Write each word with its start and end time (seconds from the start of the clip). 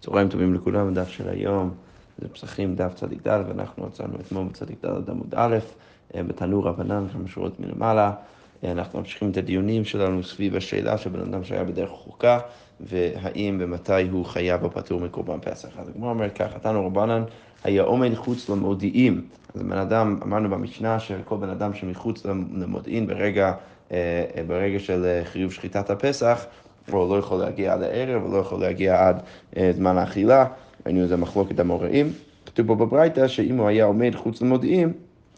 צהריים 0.00 0.28
טובים 0.28 0.54
לכולם, 0.54 0.88
הדף 0.88 1.08
של 1.08 1.28
היום 1.28 1.70
זה 2.18 2.28
פסחים 2.28 2.74
דף 2.74 2.94
צדיק 2.94 3.28
ד', 3.28 3.42
ואנחנו 3.48 3.86
עצרנו 3.86 4.14
אתמול 4.20 4.44
בצדיק 4.44 4.84
ד' 4.84 5.10
עמוד 5.10 5.34
א', 5.36 5.58
אה, 6.14 6.22
בתנור 6.22 6.66
רבנן, 6.66 7.06
כמה 7.12 7.28
שורות 7.28 7.60
מלמעלה. 7.60 8.12
אה, 8.64 8.72
אנחנו 8.72 8.98
ממשיכים 8.98 9.30
את 9.30 9.36
הדיונים 9.36 9.84
שלנו 9.84 10.22
סביב 10.22 10.56
השאלה 10.56 10.98
של 10.98 11.10
בן 11.10 11.20
אדם 11.20 11.44
שהיה 11.44 11.64
בדרך 11.64 11.90
חוקה, 11.90 12.38
והאם 12.80 13.58
ומתי 13.60 14.08
הוא 14.10 14.24
חייב 14.24 14.64
או 14.64 14.70
פטור 14.70 15.00
מקורבן 15.00 15.38
פסח. 15.40 15.68
אז 15.78 15.88
הגמרא 15.88 16.10
אומרת 16.10 16.32
ככה, 16.34 16.58
תנו 16.58 16.86
רבנן 16.86 17.22
היה 17.64 17.82
עומד 17.82 18.14
חוץ 18.14 18.48
למודיעים. 18.48 19.24
אז 19.54 19.62
בן 19.62 19.78
אדם, 19.78 20.20
אמרנו 20.22 20.50
במשנה 20.50 21.00
שכל 21.00 21.36
בן 21.36 21.48
אדם 21.48 21.74
שמחוץ 21.74 22.24
למודיעין 22.54 23.06
ברגע, 23.06 23.52
אה, 23.92 24.24
ברגע 24.46 24.78
של 24.78 25.20
חיוב 25.24 25.52
שחיטת 25.52 25.90
הפסח, 25.90 26.46
הוא 26.90 27.08
לא 27.08 27.18
יכול 27.18 27.38
להגיע 27.38 27.72
עד 27.72 27.82
הערב, 27.82 28.22
הוא 28.22 28.32
לא 28.32 28.38
יכול 28.38 28.60
להגיע 28.60 29.08
עד 29.08 29.22
אה, 29.56 29.70
זמן 29.72 29.98
האכילה, 29.98 30.46
ראינו 30.86 31.02
איזה 31.02 31.16
מחלוקת 31.16 31.60
המוראים. 31.60 32.12
כתוב 32.46 32.66
פה 32.66 32.74
בברייתא 32.74 33.28
שאם 33.28 33.56
הוא 33.56 33.68
היה 33.68 33.84
עומד 33.84 34.14
חוץ 34.14 34.42
למודיעים, 34.42 34.92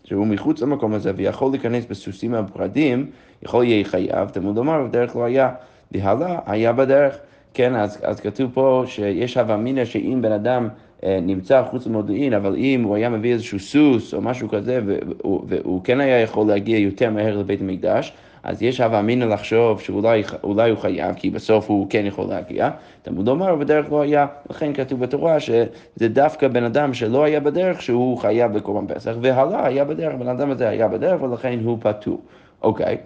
שהוא 0.05 0.27
מחוץ 0.27 0.63
למקום 0.63 0.95
הזה 0.95 1.13
ויכול 1.17 1.51
להיכנס 1.51 1.85
בסוסים 1.91 2.35
הפרדים, 2.35 3.11
יכול 3.43 3.65
יהיה 3.65 3.85
חייב, 3.85 4.29
תמוד 4.29 4.57
לומר, 4.57 4.85
בדרך 4.85 5.17
לא 5.17 5.25
היה, 5.25 5.51
והלאה 5.93 6.39
היה 6.47 6.73
בדרך. 6.73 7.19
כן, 7.55 7.75
אז, 7.75 7.99
אז 8.03 8.21
כתוב 8.21 8.51
פה 8.55 8.85
שיש 8.87 9.37
הווה 9.37 9.55
אמינא 9.55 9.85
שאם 9.85 10.19
בן 10.23 10.33
אדם 10.33 10.69
אה, 11.05 11.19
נמצא 11.23 11.63
חוץ 11.71 11.87
למודיעין, 11.87 12.33
אבל 12.33 12.57
אם 12.57 12.83
הוא 12.83 12.97
היה 12.97 13.09
מביא 13.09 13.33
איזשהו 13.33 13.59
סוס 13.59 14.15
או 14.15 14.21
משהו 14.21 14.49
כזה, 14.49 14.81
והוא, 14.87 15.45
והוא 15.49 15.81
כן 15.85 16.01
היה 16.01 16.21
יכול 16.21 16.47
להגיע 16.47 16.79
יותר 16.79 17.11
מהר 17.11 17.39
לבית 17.39 17.61
המקדש, 17.61 18.13
אז 18.43 18.63
יש 18.63 18.81
הווה 18.81 19.01
אמינא 19.01 19.25
לחשוב 19.25 19.81
שאולי 19.81 20.71
הוא 20.71 20.79
חייב, 20.79 21.15
כי 21.15 21.31
בסוף 21.31 21.71
הוא 21.71 21.87
כן 21.91 22.03
יכול 22.07 22.27
להגיע. 22.29 22.71
תלמוד 23.03 23.27
לומר, 23.27 23.55
בדרך 23.55 23.93
לא 23.93 24.03
היה, 24.03 24.27
לכן 24.51 24.75
כתוב 24.75 25.01
בתורה 25.01 25.41
שזה 25.41 26.09
דווקא 26.09 26.49
בן 26.49 26.65
אדם 26.65 26.95
שלא 26.95 27.25
היה 27.25 27.41
בדרך 27.41 27.83
שהוא 27.83 28.19
חייב 28.19 28.53
בקורבן 28.53 28.95
פסח, 28.95 29.13
והלאה 29.21 29.67
היה 29.67 29.85
בדרך, 29.85 30.15
בן 30.15 30.29
אדם 30.29 30.51
הזה 30.51 30.69
היה 30.69 30.89
בדרך 30.89 31.23
ולכן 31.23 31.59
הוא 31.65 31.79
פטור. 31.81 32.21
אוקיי. 32.63 32.97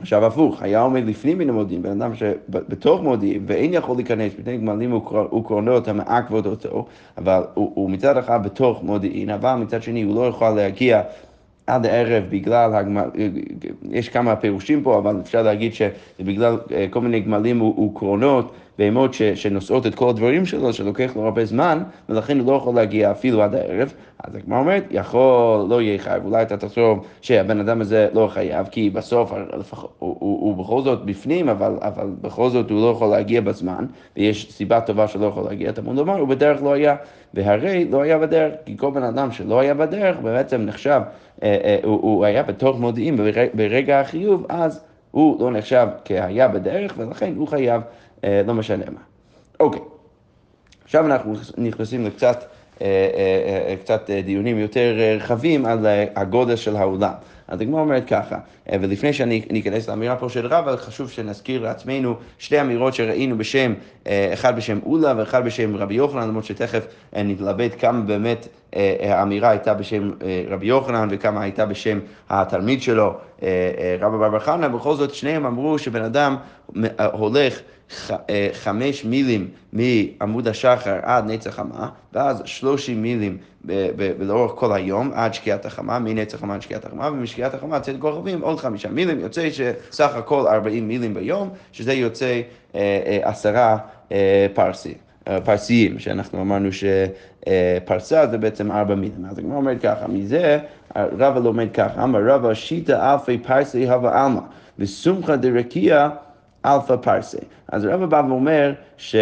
עכשיו 0.00 0.26
הפוך, 0.26 0.62
היה 0.62 0.80
עומד 0.80 1.06
לפנים 1.06 1.38
מן 1.38 1.48
המודיעין, 1.48 1.82
בן 1.82 2.02
אדם 2.02 2.14
שבתוך 2.14 3.02
מודיעין 3.02 3.42
ואין 3.46 3.74
יכול 3.74 3.96
להיכנס, 3.96 4.32
מפני 4.38 4.56
גמלים 4.56 4.94
וקרונות 5.32 5.88
המעכבות 5.88 6.46
אותו, 6.46 6.86
אבל 7.18 7.42
הוא, 7.54 7.72
הוא 7.74 7.90
מצד 7.90 8.16
אחד 8.18 8.44
בתוך 8.44 8.82
מודיעין, 8.82 9.30
אבל 9.30 9.54
מצד 9.54 9.82
שני 9.82 10.02
הוא 10.02 10.14
לא 10.14 10.26
יכול 10.26 10.50
להגיע 10.50 11.02
עד 11.66 11.86
הערב 11.86 12.24
בגלל 12.28 12.74
הגמל, 12.74 13.10
יש 13.90 14.08
כמה 14.08 14.36
פירושים 14.36 14.82
פה, 14.82 14.98
אבל 14.98 15.20
אפשר 15.22 15.42
להגיד 15.42 15.74
שזה 15.74 15.90
בגלל 16.20 16.58
אה, 16.72 16.86
כל 16.90 17.00
מיני 17.00 17.20
גמלים 17.20 17.62
וקרונות 17.62 18.52
בהמות 18.78 19.14
שנושאות 19.34 19.86
את 19.86 19.94
כל 19.94 20.08
הדברים 20.08 20.46
שלו, 20.46 20.72
שלוקח 20.72 21.12
לו 21.16 21.24
הרבה 21.24 21.44
זמן, 21.44 21.82
ולכן 22.08 22.38
הוא 22.38 22.52
לא 22.52 22.56
יכול 22.56 22.74
להגיע 22.74 23.10
אפילו 23.10 23.42
עד 23.42 23.54
הערב. 23.54 23.94
אז 24.24 24.34
הגמרא 24.34 24.58
אומרת, 24.58 24.84
יכול, 24.90 25.66
לא 25.68 25.82
יהיה 25.82 25.98
חייב, 25.98 26.24
אולי 26.24 26.42
אתה 26.42 26.56
תחשוב 26.56 27.06
שהבן 27.20 27.60
אדם 27.60 27.80
הזה 27.80 28.08
לא 28.12 28.28
חייב, 28.32 28.66
כי 28.66 28.90
בסוף 28.90 29.32
לפחות, 29.58 29.92
הוא, 29.98 30.16
הוא, 30.20 30.40
הוא 30.40 30.64
בכל 30.64 30.82
זאת 30.82 31.04
בפנים, 31.04 31.48
אבל, 31.48 31.72
אבל 31.80 32.06
בכל 32.20 32.50
זאת 32.50 32.70
הוא 32.70 32.80
לא 32.80 32.90
יכול 32.90 33.08
להגיע 33.08 33.40
בזמן, 33.40 33.86
ויש 34.16 34.52
סיבה 34.52 34.80
טובה 34.80 35.08
שלא 35.08 35.26
יכול 35.26 35.44
להגיע, 35.44 35.72
תמוד 35.72 35.96
לומר, 35.96 36.18
הוא 36.18 36.28
בדרך 36.28 36.62
לא 36.62 36.72
היה, 36.72 36.96
והרי 37.34 37.84
לא 37.90 38.02
היה 38.02 38.18
בדרך, 38.18 38.52
כי 38.64 38.76
כל 38.76 38.90
בן 38.90 39.02
אדם 39.02 39.32
שלא 39.32 39.60
היה 39.60 39.74
בדרך 39.74 40.16
בעצם 40.22 40.60
נחשב, 40.60 41.00
הוא, 41.82 42.00
הוא 42.02 42.24
היה 42.24 42.42
בתוך 42.42 42.78
מודיעין 42.78 43.20
ברגע 43.54 44.00
החיוב, 44.00 44.46
אז 44.48 44.80
הוא 45.10 45.40
לא 45.40 45.50
נחשב 45.50 45.86
כהיה 46.04 46.48
בדרך, 46.48 46.94
ולכן 46.98 47.32
הוא 47.36 47.48
חייב. 47.48 47.82
אה, 48.24 48.42
לא 48.46 48.54
משנה 48.54 48.84
מה. 48.90 49.00
אוקיי, 49.60 49.80
עכשיו 50.84 51.06
אנחנו 51.06 51.34
נכנסים 51.58 52.06
לקצת 52.06 52.44
אה, 52.82 52.86
אה, 53.68 53.74
קצת 53.76 54.10
דיונים 54.10 54.58
יותר 54.58 54.94
רחבים 55.16 55.66
על 55.66 55.86
הגודל 56.16 56.56
של 56.56 56.76
העולם. 56.76 57.12
אז 57.52 57.60
הגמרא 57.60 57.80
אומרת 57.80 58.04
ככה, 58.08 58.36
ולפני 58.72 59.12
שאני 59.12 59.60
אכנס 59.60 59.88
לאמירה 59.88 60.16
פה 60.16 60.28
של 60.28 60.46
רבא, 60.46 60.76
חשוב 60.76 61.10
שנזכיר 61.10 61.62
לעצמנו 61.62 62.14
שתי 62.38 62.60
אמירות 62.60 62.94
שראינו 62.94 63.38
בשם, 63.38 63.74
אחד 64.06 64.56
בשם 64.56 64.78
אולה 64.86 65.14
ואחד 65.16 65.44
בשם 65.44 65.76
רבי 65.76 65.94
יוחנן, 65.94 66.28
למרות 66.28 66.44
שתכף 66.44 66.86
נתלבט 67.16 67.74
כמה 67.78 68.00
באמת 68.00 68.48
האמירה 69.00 69.50
הייתה 69.50 69.74
בשם 69.74 70.10
רבי 70.48 70.66
יוחנן 70.66 71.08
וכמה 71.10 71.42
הייתה 71.42 71.66
בשם 71.66 71.98
התלמיד 72.30 72.82
שלו, 72.82 73.14
רבא 74.00 74.28
בר 74.28 74.38
חנא, 74.38 74.68
בכל 74.68 74.94
זאת 74.94 75.14
שניהם 75.14 75.46
אמרו 75.46 75.78
שבן 75.78 76.02
אדם 76.02 76.36
הולך 77.12 77.60
אה, 78.10 78.48
חמש 78.52 79.04
מילים 79.04 79.48
מעמוד 79.72 80.48
השחר 80.48 80.98
עד 81.02 81.30
נצח 81.30 81.50
חמה, 81.50 81.88
ואז 82.12 82.42
שלושים 82.44 83.02
מילים 83.02 83.36
לאורך 84.18 84.52
כל 84.54 84.72
היום 84.72 85.10
עד 85.14 85.34
שקיעת 85.34 85.66
החמה, 85.66 85.98
מנצח 85.98 86.38
חמה 86.38 86.54
עד 86.54 86.62
שקיעת 86.62 86.84
החמה, 86.84 87.10
ומשקיעת 87.12 87.54
החמה 87.54 87.80
צאת 87.80 87.96
כוכבים 87.98 88.40
עוד 88.40 88.60
חמישה 88.60 88.88
מילים, 88.88 89.20
יוצא 89.20 89.48
שסך 89.50 90.16
הכל 90.16 90.46
ארבעים 90.46 90.88
מילים 90.88 91.14
ביום, 91.14 91.50
שזה 91.72 91.92
יוצא 91.92 92.40
אה, 92.74 92.80
אה, 93.06 93.18
עשרה 93.22 93.78
פרסי. 94.54 94.94
פרסיים, 95.44 95.98
שאנחנו 95.98 96.40
אמרנו 96.42 96.68
שפרסה 96.72 98.26
זה 98.26 98.38
בעצם 98.38 98.72
ארבע 98.72 98.94
מילים. 98.94 99.26
אז 99.30 99.38
הגמרא 99.38 99.56
אומרת 99.56 99.80
ככה, 99.80 100.08
מזה 100.08 100.58
רבא 100.96 101.40
לומד 101.40 101.68
ככה, 101.74 102.04
אמר 102.04 102.20
רבא 102.26 102.54
שיתא 102.54 103.12
אלפי 103.12 103.38
פרסי 103.38 103.90
הוי 103.90 104.24
עלמא, 104.24 104.40
וסומכא 104.78 105.36
דרקיעא 105.36 106.08
אלפא 106.66 106.96
פרסה. 106.96 107.38
אז 107.68 107.84
רבא 107.84 108.06
בא 108.06 108.22
ואומר 108.28 108.72
ש, 108.96 109.16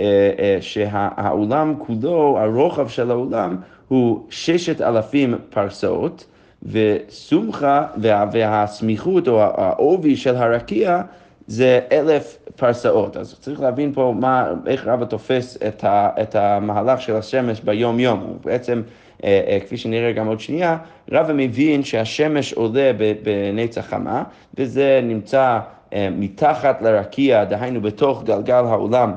אה, 0.00 0.30
אה, 0.38 0.56
שהעולם 0.60 1.74
כולו, 1.78 2.38
הרוחב 2.38 2.88
של 2.88 3.10
העולם 3.10 3.56
הוא 3.88 4.20
ששת 4.30 4.80
אלפים 4.80 5.34
פרסאות, 5.50 6.26
וסומכה 6.62 7.86
והסמיכות 8.32 9.28
או 9.28 9.42
העובי 9.42 10.16
של 10.16 10.36
הרקיע 10.36 11.02
זה 11.46 11.80
אלף 11.92 12.38
פרסאות. 12.56 13.16
אז 13.16 13.36
צריך 13.40 13.60
להבין 13.60 13.92
פה 13.92 14.14
מה, 14.20 14.52
איך 14.66 14.86
רבא 14.86 15.04
תופס 15.04 15.58
את, 15.68 15.84
ה, 15.84 16.08
את 16.22 16.34
המהלך 16.34 17.00
של 17.00 17.16
השמש 17.16 17.60
ביום 17.60 18.00
יום. 18.00 18.20
הוא 18.20 18.36
בעצם, 18.44 18.82
אה, 19.24 19.58
כפי 19.60 19.76
שנראה 19.76 20.12
גם 20.12 20.26
עוד 20.26 20.40
שנייה, 20.40 20.76
רבא 21.10 21.32
מבין 21.36 21.82
שהשמש 21.82 22.52
עולה 22.52 22.90
בנצח 23.22 23.86
חמה, 23.86 24.22
וזה 24.54 25.00
נמצא 25.02 25.58
אה, 25.92 26.08
מתחת 26.12 26.82
לרקיע, 26.82 27.44
דהיינו 27.44 27.80
בתוך 27.80 28.22
גלגל 28.24 28.64
העולם. 28.64 29.12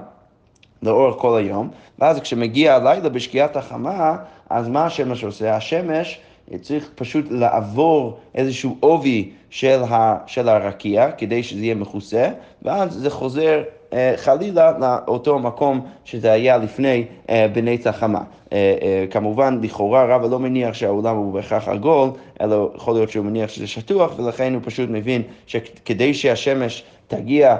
לאורך 0.83 1.15
כל 1.17 1.37
היום, 1.37 1.69
ואז 1.99 2.19
כשמגיע 2.19 2.75
הלילה 2.75 3.09
בשקיעת 3.09 3.57
החמה, 3.57 4.15
אז 4.49 4.69
מה 4.69 4.85
השמש 4.85 5.23
עושה? 5.23 5.55
השמש 5.55 6.19
צריך 6.61 6.89
פשוט 6.95 7.25
לעבור 7.29 8.17
איזשהו 8.35 8.77
עובי 8.79 9.29
של, 9.49 9.81
ה, 9.89 10.17
של 10.27 10.49
הרקיע 10.49 11.11
כדי 11.11 11.43
שזה 11.43 11.61
יהיה 11.61 11.75
מכוסה, 11.75 12.29
ואז 12.61 12.93
זה 12.93 13.09
חוזר 13.09 13.63
אה, 13.93 14.13
חלילה 14.17 14.71
לאותו 14.79 15.39
מקום 15.39 15.85
שזה 16.05 16.31
היה 16.31 16.57
לפני 16.57 17.05
אה, 17.29 17.47
בנצח 17.53 17.95
חמה. 17.99 18.21
אה, 18.53 19.05
כמובן, 19.11 19.59
לכאורה 19.61 20.05
רבא 20.05 20.27
לא 20.27 20.39
מניח 20.39 20.73
שהעולם 20.73 21.15
הוא 21.15 21.33
בהכרח 21.33 21.67
עגול, 21.67 22.09
אלא 22.41 22.69
יכול 22.75 22.93
להיות 22.93 23.09
שהוא 23.09 23.25
מניח 23.25 23.49
שזה 23.49 23.67
שטוח, 23.67 24.19
ולכן 24.19 24.53
הוא 24.53 24.61
פשוט 24.65 24.89
מבין 24.89 25.21
שכדי 25.47 26.13
שהשמש 26.13 26.83
תגיע 27.07 27.57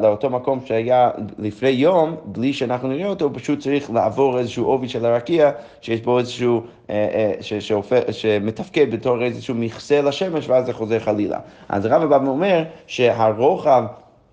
לאותו 0.00 0.30
מקום 0.30 0.60
שהיה 0.66 1.10
לפני 1.38 1.68
יום, 1.68 2.16
בלי 2.24 2.52
שאנחנו 2.52 2.88
נראה 2.88 3.08
אותו, 3.08 3.24
הוא 3.24 3.32
פשוט 3.34 3.58
צריך 3.58 3.90
לעבור 3.90 4.38
איזשהו 4.38 4.64
עובי 4.64 4.88
של 4.88 5.06
הרקיע, 5.06 5.50
שיש 5.80 6.00
בו 6.00 6.18
איזשהו, 6.18 6.62
שמתפקד 8.10 8.90
בתור 8.90 9.22
איזשהו 9.22 9.54
מכסה 9.54 10.02
לשמש, 10.02 10.48
ואז 10.48 10.66
זה 10.66 10.72
חוזר 10.72 10.98
חלילה. 10.98 11.38
אז 11.68 11.86
רבא 11.86 12.06
בא 12.06 12.18
ואומר 12.24 12.64
שהרוחב 12.86 13.84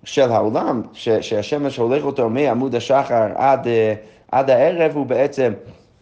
של 0.04 0.30
העולם, 0.30 0.82
ש, 0.92 1.08
שהשמש 1.08 1.76
הולך 1.76 2.04
אותו 2.04 2.28
מעמוד 2.28 2.74
השחר 2.74 3.28
עד, 3.34 3.66
אה, 3.66 3.94
עד 4.32 4.50
הערב, 4.50 4.92
הוא 4.96 5.06
בעצם 5.06 5.52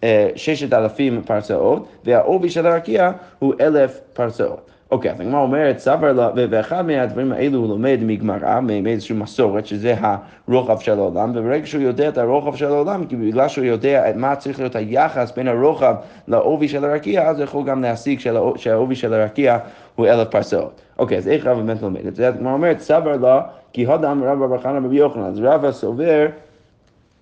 אה, 0.05 0.29
ששת 0.37 0.73
אלפים 0.73 1.23
פרסאות, 1.23 1.89
והעובי 2.05 2.51
של 2.51 2.67
הרקיע 2.67 3.11
הוא 3.39 3.55
אלף 3.61 4.01
פרסאות. 4.13 4.68
אוקיי, 4.91 5.11
אז 5.11 5.21
הגמרא 5.21 5.41
אומרת, 5.41 5.79
סבר 5.79 6.13
לה, 6.13 6.31
ואחד 6.35 6.87
מהדברים 6.87 7.33
האלו 7.33 7.59
הוא 7.59 7.69
לומד 7.69 7.99
מגמרא, 8.03 8.61
מאיזושהי 8.61 9.17
מסורת, 9.17 9.67
שזה 9.67 9.95
הרוחב 10.49 10.79
של 10.79 10.99
העולם, 10.99 11.33
וברגע 11.35 11.67
שהוא 11.67 11.83
יודע 11.83 12.09
את 12.09 12.19
הרוחב 12.19 12.57
של 12.57 12.67
העולם, 12.67 13.07
כי 13.07 13.17
בגלל 13.17 13.49
שהוא 13.49 13.65
יודע 13.65 14.05
מה 14.17 14.37
צריך 14.37 14.61
להיות 14.61 14.77
היחס 14.77 15.33
בין 15.37 15.49
הרוחב 15.49 15.95
לעובי 16.29 16.69
של 16.69 16.85
הרקיע, 16.85 17.29
אז 17.29 17.37
הוא 17.37 17.45
יכול 17.45 17.65
גם 17.65 17.83
להסיק 17.83 18.21
שהעובי 18.57 18.95
של 18.95 19.15
הרקיע 19.15 19.59
הוא 19.95 20.07
אלף 20.07 20.29
פרסאות. 20.29 20.81
אוקיי, 20.99 21.19
אז 21.19 21.29
איך 21.29 21.47
רבא 21.47 21.63
באמת 21.63 21.83
לומד 21.83 22.07
את 22.07 22.17
זה? 22.17 22.29
הגמרא 22.29 22.53
אומרת, 22.53 22.81
סבר 22.81 23.17
לה, 23.17 23.41
כי 23.73 23.85
הודם 23.85 24.25
רבא 24.25 24.47
בר 24.47 24.59
חנא 24.59 24.87
רבי 24.87 24.97
יוחנן, 24.97 25.23
אז 25.23 25.41
רבא 25.41 25.73
סובר 25.73 26.27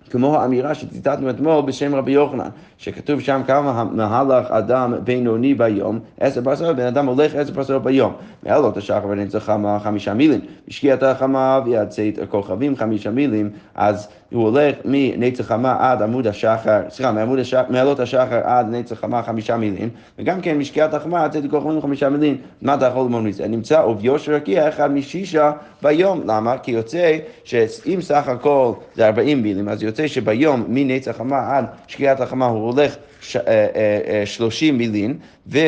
כמו 0.07 0.35
האמירה 0.35 0.75
שציטטנו 0.75 1.29
אתמול 1.29 1.61
בשם 1.61 1.95
רבי 1.95 2.11
יוחנן, 2.11 2.49
שכתוב 2.77 3.19
שם 3.19 3.41
כמה 3.47 3.83
מהלך 3.83 4.51
אדם 4.51 4.93
בינוני 5.03 5.53
ביום, 5.53 5.99
עשר 6.19 6.43
פרסאות, 6.43 6.75
בן 6.75 6.85
אדם 6.85 7.05
הולך 7.05 7.35
עשר 7.35 7.53
פרסאות 7.53 7.83
ביום. 7.83 8.13
מעלות 8.43 8.77
השחר 8.77 9.07
ונצח 9.09 9.39
חמה 9.39 9.79
חמישה 9.79 10.13
מילים, 10.13 10.39
השקיעת 10.67 11.03
החמה 11.03 11.59
ויד 11.65 11.87
צאת 11.87 12.19
הכוכבים 12.23 12.75
חמישה 12.75 13.11
מילים, 13.11 13.49
אז 13.75 14.07
הוא 14.31 14.43
הולך 14.43 14.75
מנצח 14.85 15.45
חמה 15.47 15.75
עד 15.79 16.01
עמוד 16.01 16.27
השחר, 16.27 16.81
סליחה, 16.89 17.11
מעמוד 17.11 17.39
השחר, 17.39 17.63
מעלות 17.69 17.99
השחר 17.99 18.39
עד 18.43 18.69
נצח 18.69 18.99
חמה 18.99 19.23
חמישה 19.23 19.57
מילים, 19.57 19.89
וגם 20.19 20.41
כן 20.41 20.57
משקיעת 20.57 20.93
החמה 20.93 21.23
עד 21.23 21.31
צאת 21.31 21.45
הכוכבים 21.45 21.81
חמישה 21.81 22.09
מילים. 22.09 22.37
מה 22.61 22.73
אתה 22.73 22.85
יכול 22.85 23.01
ללמוד 23.01 23.23
מזה? 23.23 23.47
נמצא 23.47 23.81
עוביו 23.81 24.19
של 24.19 24.33
רקיע 24.33 24.69
אחד 24.69 24.91
משישה 24.91 25.51
ביום. 25.81 26.21
למה? 26.25 26.57
כי 26.57 26.71
יוצא 26.71 27.17
שאם 27.43 27.99
סך 28.01 28.27
הכל 28.27 28.71
זה 28.95 29.07
40 29.07 29.43
מילים, 29.43 29.69
אז 29.69 29.83
יוצא 29.83 29.96
שביום 30.05 30.65
מנצח 30.67 31.17
חמה 31.17 31.57
עד 31.57 31.65
שקיעת 31.87 32.21
החמה 32.21 32.45
הוא 32.45 32.71
הולך 32.71 32.95
אה, 33.35 33.41
אה, 33.47 33.99
אה, 34.07 34.25
30 34.25 34.77
מילים, 34.77 35.17
ו... 35.47 35.59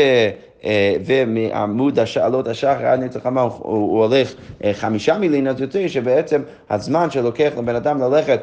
ומעמוד 1.06 2.00
השאלות 2.00 2.48
השחר 2.48 2.86
עד 2.86 3.04
נצח 3.04 3.20
חמה 3.24 3.42
הוא, 3.42 3.52
הוא 3.62 4.04
הולך 4.06 4.34
חמישה 4.74 5.18
מילים, 5.18 5.48
אז 5.48 5.62
יוצא 5.62 5.88
שבעצם 5.88 6.42
הזמן 6.70 7.12
שלוקח 7.12 7.52
לבן 7.58 7.76
אדם 7.76 8.02
ללכת 8.02 8.42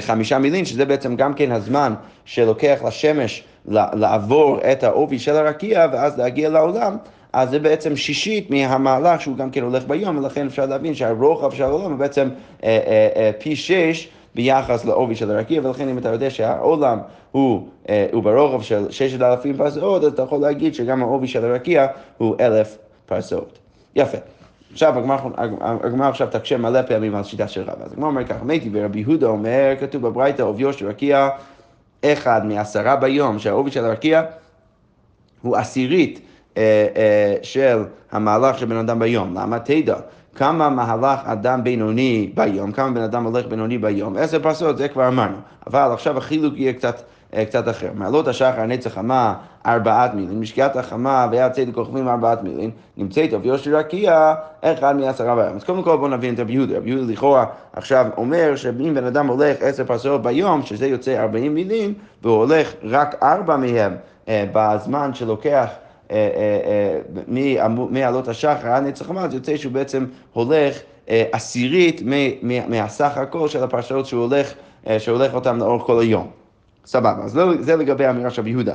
חמישה 0.00 0.38
מילים, 0.38 0.64
שזה 0.64 0.84
בעצם 0.84 1.16
גם 1.16 1.34
כן 1.34 1.52
הזמן 1.52 1.94
שלוקח 2.24 2.78
לשמש 2.86 3.44
לעבור 3.68 4.58
את 4.72 4.84
העובי 4.84 5.18
של 5.18 5.36
הרקיע 5.36 5.86
ואז 5.92 6.18
להגיע 6.18 6.48
לעולם, 6.48 6.96
אז 7.34 7.50
זה 7.50 7.58
בעצם 7.58 7.96
שישית 7.96 8.50
מהמהלך 8.50 9.20
שהוא 9.20 9.36
גם 9.36 9.50
כן 9.50 9.62
הולך 9.62 9.84
ביום, 9.86 10.18
ולכן 10.18 10.46
אפשר 10.46 10.66
להבין 10.66 10.94
שהרוחב 10.94 11.52
של 11.52 11.62
העולם 11.62 11.90
הוא 11.90 11.98
בעצם 11.98 12.28
אה, 12.64 12.68
אה, 12.86 13.08
אה, 13.16 13.30
פי 13.38 13.56
שש 13.56 14.08
ביחס 14.34 14.84
לעובי 14.84 15.16
של 15.16 15.30
הרקיע, 15.30 15.60
ולכן 15.64 15.88
אם 15.88 15.98
אתה 15.98 16.08
יודע 16.08 16.30
שהעולם 16.30 16.98
הוא, 17.32 17.68
אה, 17.88 18.06
הוא 18.12 18.22
ברוחב 18.22 18.62
של 18.62 18.90
ששת 18.90 19.22
אלפים 19.22 19.56
פרסאות, 19.56 20.04
אז 20.04 20.12
אתה 20.12 20.22
יכול 20.22 20.40
להגיד 20.40 20.74
שגם 20.74 21.02
העובי 21.02 21.26
של 21.26 21.44
הרקיע 21.44 21.86
הוא 22.18 22.36
אלף 22.40 22.78
פרסאות. 23.06 23.58
יפה. 23.96 24.18
עכשיו 24.72 24.98
הגמר, 24.98 25.16
הגמר 25.58 26.08
עכשיו 26.08 26.28
תקשה 26.30 26.56
מלא 26.56 26.82
פעמים 26.82 27.14
על 27.14 27.24
שיטה 27.24 27.48
של 27.48 27.62
רב. 27.62 27.82
אז 27.84 27.92
הגמר 27.92 28.06
אומר 28.06 28.24
ככה, 28.24 28.44
מתי 28.44 28.70
ורבי 28.72 29.00
יהודה 29.00 29.26
אומר, 29.26 29.72
כתוב 29.80 30.02
בברייתא 30.02 30.42
עוביו 30.42 30.72
של 30.72 30.88
רקיע 30.88 31.28
אחד 32.04 32.46
מעשרה 32.46 32.96
ביום, 32.96 33.38
שהעובי 33.38 33.70
של 33.70 33.84
הרקיע 33.84 34.22
הוא 35.42 35.56
עשירית 35.56 36.20
של 37.42 37.84
המהלך 38.12 38.58
של 38.58 38.66
בן 38.66 38.76
אדם 38.76 38.98
ביום. 38.98 39.34
למה? 39.34 39.58
תדע. 39.58 39.96
כמה 40.34 40.68
מהלך 40.70 41.20
אדם 41.24 41.64
בינוני 41.64 42.30
ביום, 42.34 42.72
כמה 42.72 42.90
בן 42.90 43.02
אדם 43.02 43.24
הולך 43.24 43.46
בינוני 43.46 43.78
ביום, 43.78 44.16
עשר 44.16 44.42
פרסות, 44.42 44.78
זה 44.78 44.88
כבר 44.88 45.08
אמרנו. 45.08 45.36
אבל 45.66 45.90
עכשיו 45.92 46.18
החילוק 46.18 46.54
יהיה 46.56 46.72
קצת, 46.72 47.02
אה, 47.34 47.44
קצת 47.44 47.68
אחר. 47.68 47.88
מעלות 47.94 48.28
השחר 48.28 48.66
נצח 48.66 48.94
חמה 48.94 49.34
ארבעת 49.66 50.14
מילים, 50.14 50.40
משקיעת 50.40 50.76
החמה 50.76 51.28
ויד 51.30 51.52
צדק 51.52 51.74
כוכבים 51.74 52.08
ארבעת 52.08 52.42
מילים, 52.42 52.70
נמצאת 52.96 53.32
אביו 53.34 53.58
של 53.58 53.76
רקיע 53.76 54.34
אחד 54.62 54.96
מעשרה 54.96 55.36
ביום. 55.36 55.56
אז 55.56 55.64
קודם 55.64 55.82
כל 55.82 55.96
בואו 55.96 56.08
נבין 56.08 56.34
את 56.34 56.40
רבי 56.40 56.52
יהודה. 56.52 56.76
רבי 56.76 56.90
יהודה 56.90 57.12
לכאורה 57.12 57.44
עכשיו 57.72 58.06
אומר 58.16 58.56
שאם 58.56 58.94
בן 58.94 59.04
אדם 59.04 59.26
הולך 59.26 59.56
עשר 59.60 59.84
פרסות 59.84 60.22
ביום, 60.22 60.62
שזה 60.62 60.86
יוצא 60.86 61.22
ארבעים 61.22 61.54
מילים, 61.54 61.94
והוא 62.22 62.36
הולך 62.36 62.72
רק 62.82 63.14
ארבע 63.22 63.56
מהם 63.56 63.96
אה, 64.28 64.44
בזמן 64.52 65.14
שלוקח 65.14 65.50
אה, 65.50 65.56
אה, 65.56 65.68
אה, 65.68 65.83
מעלות 67.90 68.28
השחר 68.28 68.68
עד 68.68 68.82
נצח 68.82 69.06
זה 69.30 69.36
יוצא 69.36 69.56
שהוא 69.56 69.72
בעצם 69.72 70.04
הולך 70.32 70.78
עשירית 71.08 72.02
מהסך 72.68 73.12
הכל 73.16 73.48
של 73.48 73.62
הפרשאות 73.62 74.06
שהוא 74.06 74.24
הולך, 74.24 74.54
שהולך 74.98 75.34
אותם 75.34 75.58
לאורך 75.58 75.82
כל 75.82 76.00
היום. 76.00 76.30
סבבה, 76.86 77.24
אז 77.24 77.36
לא, 77.36 77.52
זה 77.60 77.76
לגבי 77.76 78.04
האמירה 78.04 78.30
של 78.30 78.46
יהודה. 78.46 78.74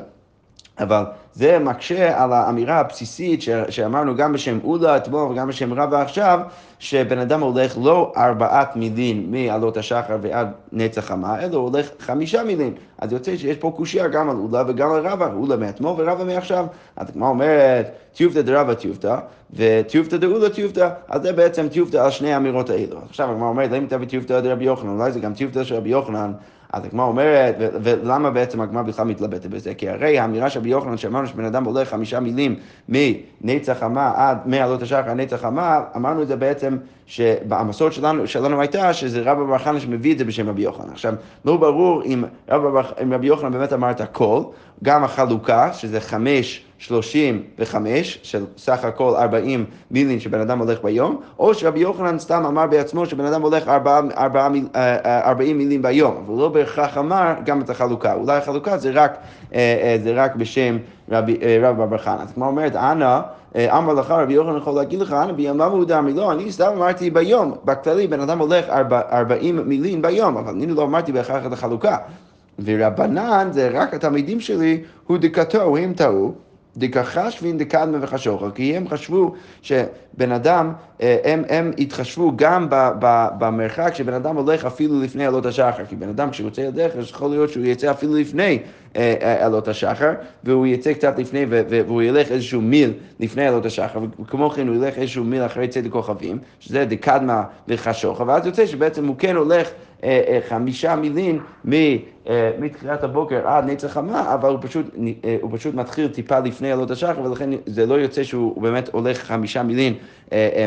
אבל 0.80 1.04
זה 1.34 1.60
מקשה 1.60 2.24
על 2.24 2.34
האמירה 2.34 2.80
הבסיסית 2.80 3.42
שאמרנו 3.70 4.16
גם 4.16 4.34
בשם 4.34 4.60
אולה 4.64 4.98
אתמול 4.98 5.32
וגם 5.32 5.48
בשם 5.48 5.74
רבא 5.74 6.02
עכשיו, 6.02 6.40
שבן 6.80 7.20
אדם 7.20 7.42
הולך 7.42 7.78
לא 7.82 8.14
ארבעת 8.18 8.76
מילים 8.76 9.32
מעלות 9.32 9.78
השחר 9.78 10.18
ועד 10.22 10.48
נצח 10.72 11.06
חמה, 11.06 11.40
אלא 11.40 11.58
הוא 11.58 11.70
הולך 11.70 11.90
חמישה 12.00 12.44
מילים. 12.44 12.74
אז 12.98 13.12
יוצא 13.12 13.38
שיש 13.38 13.58
פה 13.58 13.74
קושייה 13.76 14.08
גם 14.08 14.30
על 14.30 14.36
אולה 14.38 14.64
וגם 14.68 14.92
על 14.92 15.08
רבא, 15.08 15.34
אולה 15.34 15.58
מאתמול 15.58 15.94
ורבא 15.98 16.24
מעכשיו. 16.24 16.66
אז 16.96 17.12
כמו 17.12 17.28
אומרת, 17.28 17.92
טיובטא 18.14 18.42
דרבא 18.42 18.74
טיובטא, 18.74 19.18
וטיובטא 19.54 20.18
דאולה 20.18 20.50
טיובטא, 20.50 20.90
אז 21.08 21.22
זה 21.22 21.34
בעצם 21.34 21.68
טיובטא 21.68 21.98
על 21.98 22.12
שני 22.12 22.34
האמירות 22.34 22.70
האלו. 22.70 22.98
עכשיו 23.10 23.32
הגמרא 23.32 23.48
אומרת, 23.48 23.72
למה 23.72 23.88
תביא 23.88 24.08
טיובטא 24.08 24.40
דרבי 24.40 24.66
יוחנן? 24.66 24.90
אולי 24.90 25.12
זה 25.12 25.20
גם 25.20 25.34
טיובטא 25.34 25.64
של 25.64 25.76
רבי 25.76 25.90
יוחנן. 25.90 26.32
אז 26.74 26.86
הגמרא 26.86 27.06
אומרת, 27.06 27.56
ולמה 27.60 28.32
בעצם 28.32 28.62
הגמרא 28.62 28.82
בכלל 28.82 29.06
מתלבטת 29.06 29.46
בזה? 29.46 29.74
כי 29.74 29.90
הרי 29.90 30.20
האמירה 30.20 30.50
של 30.50 30.60
רבי 30.60 30.70
יוחנן 30.70 30.98
שאמרנו 30.98 31.28
שבן 31.28 31.46
אדם 31.46 31.64
הולך 31.64 31.90
חמישה 31.90 32.20
מילים 32.20 32.56
מנצח 32.90 33.78
חמה 33.80 34.12
עד 34.16 34.38
מעלות 34.46 34.82
השחר 34.82 35.14
נצח 35.14 35.42
חמה, 35.42 35.80
אמרנו 35.96 36.22
את 36.22 36.28
זה 36.28 36.36
בעצם 36.36 36.78
שבמסורת 37.06 37.94
שלנו, 37.94 38.28
שלנו 38.28 38.60
הייתה 38.62 38.94
שזה 38.94 39.22
רבא 39.22 39.44
בר 39.44 39.58
חנא 39.58 39.80
שמביא 39.80 40.14
את 40.14 40.18
זה 40.18 40.26
בשם 40.26 40.50
רבי 40.50 40.62
יוחנן. 40.62 40.90
עכשיו, 40.92 41.14
לא 41.46 41.58
ברור 41.58 42.04
אם 42.04 42.24
רבי 43.12 43.28
יוחנן 43.28 43.52
באמת 43.52 43.74
אמר 43.74 43.92
את 43.92 44.02
הכל, 44.02 44.42
גם 44.84 45.04
החלוקה, 45.04 45.74
שזה 45.74 46.00
חמש 46.00 46.66
שלושים 46.80 47.44
וחמש, 47.60 48.20
של 48.24 48.46
סך 48.58 48.86
הכל 48.86 49.16
ארבעים 49.16 49.66
מילים 49.92 50.20
שבן 50.20 50.40
אדם 50.40 50.60
הולך 50.60 50.84
ביום, 50.84 51.22
או 51.40 51.54
שרבי 51.54 51.80
יוחנן 51.80 52.20
סתם 52.20 52.46
אמר 52.46 52.68
בעצמו 52.68 53.06
שבן 53.06 53.26
אדם 53.26 53.42
הולך 53.42 53.68
ארבעים 55.06 55.58
מילים 55.58 55.82
ביום, 55.82 56.24
אבל 56.26 56.42
לא 56.42 56.50
בהכרח 56.50 56.98
אמר 56.98 57.34
גם 57.46 57.62
את 57.62 57.70
החלוקה. 57.70 58.14
אולי 58.14 58.38
החלוקה 58.38 58.78
זה 58.78 58.92
רק, 58.94 59.18
אה, 59.54 59.60
אה, 59.60 59.98
זה 60.04 60.24
רק 60.24 60.36
בשם 60.36 60.78
רבי 61.10 61.38
בר 61.90 61.98
חנא. 61.98 62.22
אז 62.22 62.32
כמו 62.34 62.46
אומרת, 62.46 62.76
אנא 62.76 63.20
אמר 63.58 63.94
לך 63.94 64.12
רבי 64.12 64.34
יוחנן 64.34 64.58
יכול 64.58 64.74
להגיד 64.74 65.00
לך, 65.00 65.14
אנא 65.14 65.32
ביום 65.32 65.58
למה 65.58 65.74
הוא 65.74 65.86
לא, 66.16 66.32
אני 66.32 66.52
סתם 66.52 66.72
אמרתי 66.78 67.10
ביום, 67.10 67.54
בכללי 67.66 68.08
בן 68.08 68.20
אדם 68.20 68.40
הולך 68.40 68.66
ארבעים 68.92 69.70
מילים 69.70 70.02
ביום, 70.02 70.38
אבל 70.38 70.52
אני 70.52 70.66
לא 70.66 70.84
אמרתי 70.84 71.12
בהכרח 71.12 71.46
את 71.46 71.54
החלוקה. 71.54 71.98
ורבנן 72.66 73.48
זה 73.52 73.70
רק 73.74 73.94
התלמידים 73.94 74.40
שלי, 74.40 74.84
הוא 75.08 75.18
דקתו, 75.18 75.78
הם 75.78 75.94
טעו. 75.94 76.49
דקחשבין 76.80 77.58
דקדמה 77.58 77.98
וחשוכה, 78.02 78.52
כי 78.52 78.78
הם 78.78 78.88
חשבו 78.88 79.34
שבן 79.62 80.32
אדם, 80.32 80.74
אה, 81.02 81.18
הם, 81.24 81.44
הם 81.50 81.72
התחשבו 81.78 82.32
גם 82.36 82.68
במרחק 83.40 83.92
שבן 83.96 84.14
אדם 84.14 84.36
הולך 84.36 84.66
אפילו 84.66 85.02
לפני 85.02 85.26
עלות 85.26 85.46
השחר, 85.46 85.86
כי 85.90 85.96
בן 85.96 86.10
אדם 86.10 86.30
כשהוא 86.30 86.48
יוצא 86.48 86.62
לדרך, 86.62 86.96
אז 86.96 87.10
יכול 87.10 87.30
להיות 87.30 87.50
שהוא 87.50 87.66
יצא 87.66 87.92
אפילו 87.92 88.16
לפני 88.16 88.60
עלות 89.40 89.68
השחר, 89.68 90.12
והוא 90.44 90.66
יצא 90.66 90.94
קצת 90.94 91.20
לפני, 91.20 91.46
והוא 91.70 92.02
ילך 92.02 92.32
איזשהו 92.32 92.62
מיל 92.62 92.94
לפני 93.20 93.48
עלות 93.48 93.66
השחר, 93.66 94.00
וכמו 94.22 94.50
כן 94.50 94.68
הוא 94.68 94.76
ילך 94.76 94.98
איזשהו 94.98 95.24
מיל 95.24 95.46
אחרי 95.46 95.68
צדק 95.68 95.92
כוכבים, 95.92 96.38
שזה 96.60 96.86
דקדמה 96.86 97.44
וחשוכה, 97.68 98.24
ואז 98.28 98.46
יוצא 98.46 98.66
שבעצם 98.66 99.08
הוא 99.08 99.16
כן 99.20 99.36
הולך 99.36 99.70
אה, 100.04 100.22
אה, 100.28 100.40
חמישה 100.50 100.96
מילים 100.96 101.40
אה, 101.74 102.52
מתחילת 102.60 103.04
הבוקר 103.04 103.48
עד 103.48 103.70
נצח 103.70 103.88
חמה, 103.88 104.34
אבל 104.34 104.50
הוא 104.50 104.60
פשוט, 104.62 104.86
הוא 105.42 105.52
פשוט 105.54 105.76
מתחיל 105.76 106.08
טיפה 106.08 106.40
לפני 106.40 106.72
עלות 106.72 106.92
השחר, 106.92 107.22
ולכן 107.24 107.50
זה 107.66 107.86
לא 107.86 107.94
יוצא 107.94 108.24
שהוא 108.24 108.62
באמת 108.62 108.90
הולך 108.94 109.18
חמישה 109.18 109.64
מילים 109.64 109.94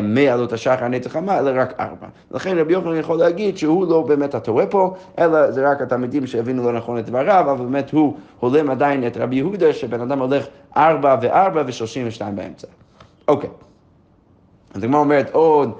מעלות 0.03 0.53
השחר 0.53 0.87
נצח 0.87 1.11
חמה, 1.11 1.39
אלא 1.39 1.51
רק 1.55 1.73
ארבע. 1.79 2.07
לכן 2.31 2.57
רבי 2.57 2.73
יוחנן 2.73 2.99
יכול 2.99 3.17
להגיד 3.17 3.57
שהוא 3.57 3.87
לא 3.87 4.01
באמת 4.01 4.35
הטועה 4.35 4.65
פה, 4.65 4.93
אלא 5.19 5.51
זה 5.51 5.71
רק 5.71 5.81
התלמידים 5.81 6.27
שהבינו 6.27 6.63
לא 6.63 6.77
נכון 6.77 6.97
את 6.97 7.05
דבריו, 7.05 7.45
אבל 7.51 7.65
באמת 7.65 7.91
הוא 7.91 8.12
הולם 8.39 8.69
עדיין 8.69 9.07
את 9.07 9.17
רבי 9.17 9.35
יהודה, 9.35 9.73
שבן 9.73 10.01
אדם 10.01 10.19
הולך 10.19 10.45
ארבע 10.77 11.17
וארבע 11.21 11.63
ושלושים 11.65 12.07
ושתיים 12.07 12.35
באמצע. 12.35 12.67
אוקיי. 13.27 13.49
אז 14.73 14.83
הגמרא 14.83 14.99
אומרת 14.99 15.29
עוד 15.31 15.71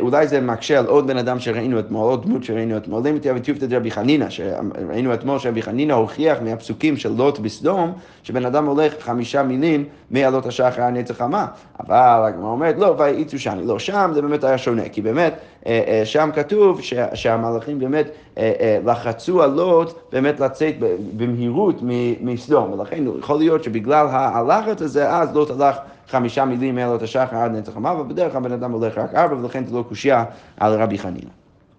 אולי 0.00 0.28
זה 0.28 0.40
מקשה 0.40 0.78
על 0.78 0.86
עוד 0.86 1.06
בן 1.06 1.16
אדם 1.16 1.40
שראינו 1.40 1.78
אתמול, 1.78 2.02
עוד 2.02 2.22
דמות 2.24 2.44
שראינו 2.44 2.76
אתמול, 2.76 3.06
אם 3.06 3.18
תהיה 3.18 3.34
ותיובתא 3.36 3.66
דרבי 3.66 3.90
חנינא, 3.90 4.30
שראינו 4.30 5.14
אתמול 5.14 5.38
שרבי 5.38 5.62
חנינא 5.62 5.92
הוכיח 5.92 6.38
מהפסוקים 6.44 6.96
של 6.96 7.12
לוט 7.16 7.38
בסדום, 7.38 7.92
שבן 8.22 8.44
אדם 8.46 8.66
הולך 8.66 8.94
חמישה 9.00 9.42
מילים 9.42 9.84
מעלות 10.10 10.46
השחר 10.46 10.82
הנצח 10.82 11.14
חמה. 11.18 11.46
אבל 11.80 12.24
הגמרא 12.28 12.48
אומרת, 12.48 12.74
לא, 12.78 12.94
ויצאו 12.98 13.38
שני, 13.38 13.66
לא, 13.66 13.78
שם 13.78 14.10
זה 14.14 14.22
באמת 14.22 14.44
היה 14.44 14.58
שונה, 14.58 14.88
כי 14.88 15.02
באמת 15.02 15.32
אה, 15.32 15.38
אה, 15.38 15.57
שם 16.04 16.30
כתוב 16.34 16.80
שהמלאכים 17.14 17.78
באמת 17.78 18.06
אה, 18.38 18.78
לחצו 18.86 19.42
על 19.42 19.50
לוט 19.50 19.92
באמת 20.12 20.40
לצאת 20.40 20.74
במהירות 21.16 21.76
מסדום, 22.20 22.72
ולכן 22.72 23.04
יכול 23.18 23.38
להיות 23.38 23.64
שבגלל 23.64 24.06
הלחץ 24.10 24.82
הזה, 24.82 25.10
אז 25.10 25.34
לוט 25.34 25.50
הלך 25.50 25.76
חמישה 26.08 26.44
מילים 26.44 26.74
מעלות 26.74 27.02
השחר 27.02 27.36
עד 27.36 27.56
נצח 27.56 27.76
המוות, 27.76 28.08
בדרך 28.08 28.32
כלל 28.32 28.42
בן 28.42 28.52
אדם 28.52 28.72
הולך 28.72 28.98
רק 28.98 29.14
ארבע, 29.14 29.36
ולכן 29.36 29.64
זה 29.64 29.76
לא 29.76 29.84
קושייה 29.88 30.24
על 30.56 30.82
רבי 30.82 30.98
חנינא. 30.98 31.30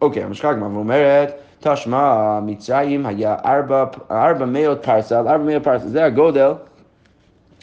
אוקיי, 0.01 0.23
המשחק 0.23 0.45
הגמרא 0.45 0.67
ואומרת, 0.67 1.33
תשמע, 1.59 2.39
מצרים 2.39 3.05
היה 3.05 3.35
ארבע, 3.45 3.85
ארבע 4.11 4.45
מאות 4.45 4.83
פרסל, 4.83 5.27
ארבע 5.27 5.43
מאות 5.43 5.63
פרסל, 5.63 5.87
זה 5.87 6.05
הגודל 6.05 6.51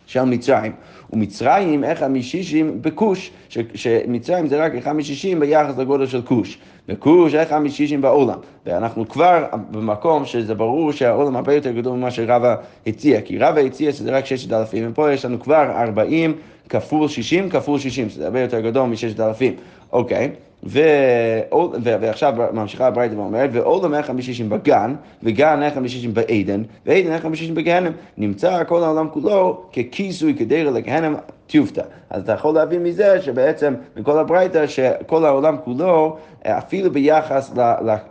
של 0.06 0.22
מצרים. 0.22 0.72
ומצרים 1.12 1.84
אחד 1.84 2.10
משישים 2.10 2.82
בכוש, 2.82 3.30
ש- 3.48 3.58
שמצרים 3.74 4.46
זה 4.46 4.64
רק 4.64 4.74
אחד 4.74 4.92
משישים 4.92 5.40
ביחס 5.40 5.78
לגודל 5.78 6.06
של 6.06 6.22
כוש. 6.22 6.58
וכוש 6.88 7.34
אחד 7.34 7.58
משישים 7.58 8.00
בעולם. 8.00 8.38
ואנחנו 8.66 9.08
כבר 9.08 9.44
במקום 9.70 10.24
שזה 10.24 10.54
ברור 10.54 10.92
שהעולם 10.92 11.36
הרבה 11.36 11.54
יותר 11.54 11.70
גדול 11.72 11.96
ממה 11.96 12.10
שרבא 12.10 12.54
הציע, 12.86 13.20
כי 13.20 13.38
רבא 13.38 13.60
הציע 13.60 13.92
שזה 13.92 14.10
רק 14.10 14.26
ששת 14.26 14.52
אלפים, 14.52 14.90
ופה 14.90 15.12
יש 15.12 15.24
לנו 15.24 15.40
כבר 15.40 15.70
ארבעים 15.82 16.34
כפול 16.68 17.08
שישים 17.08 17.50
כפול 17.50 17.78
שישים, 17.78 18.08
שזה 18.08 18.24
הרבה 18.24 18.40
יותר 18.40 18.60
גדול 18.60 18.88
מששת 18.88 19.20
אלפים. 19.20 19.54
אוקיי. 19.92 20.30
ועכשיו 20.66 22.34
ממשיכה 22.52 22.86
הברייתא 22.86 23.14
ואומרת, 23.14 23.50
ועולם 23.52 23.94
אחד 23.94 24.16
משישים 24.16 24.48
בגן, 24.48 24.94
וגן 25.22 25.62
אחד 25.62 25.82
משישים 25.82 26.14
בעדן, 26.14 26.62
ועדן 26.86 27.12
אחד 27.12 27.28
משישים 27.28 27.54
בגהנם. 27.54 27.92
נמצא 28.18 28.64
כל 28.64 28.82
העולם 28.82 29.08
כולו 29.08 29.62
ככיסוי 29.72 30.34
כדי 30.38 30.64
לגהנם 30.64 31.14
טיובטה. 31.46 31.82
אז 32.10 32.22
אתה 32.22 32.32
יכול 32.32 32.54
להבין 32.54 32.82
מזה 32.82 33.22
שבעצם 33.22 33.74
מכל 33.96 34.18
הברייתא 34.18 34.66
שכל 34.66 35.24
העולם 35.24 35.56
כולו, 35.64 36.16
אפילו 36.46 36.90
ביחס 36.90 37.54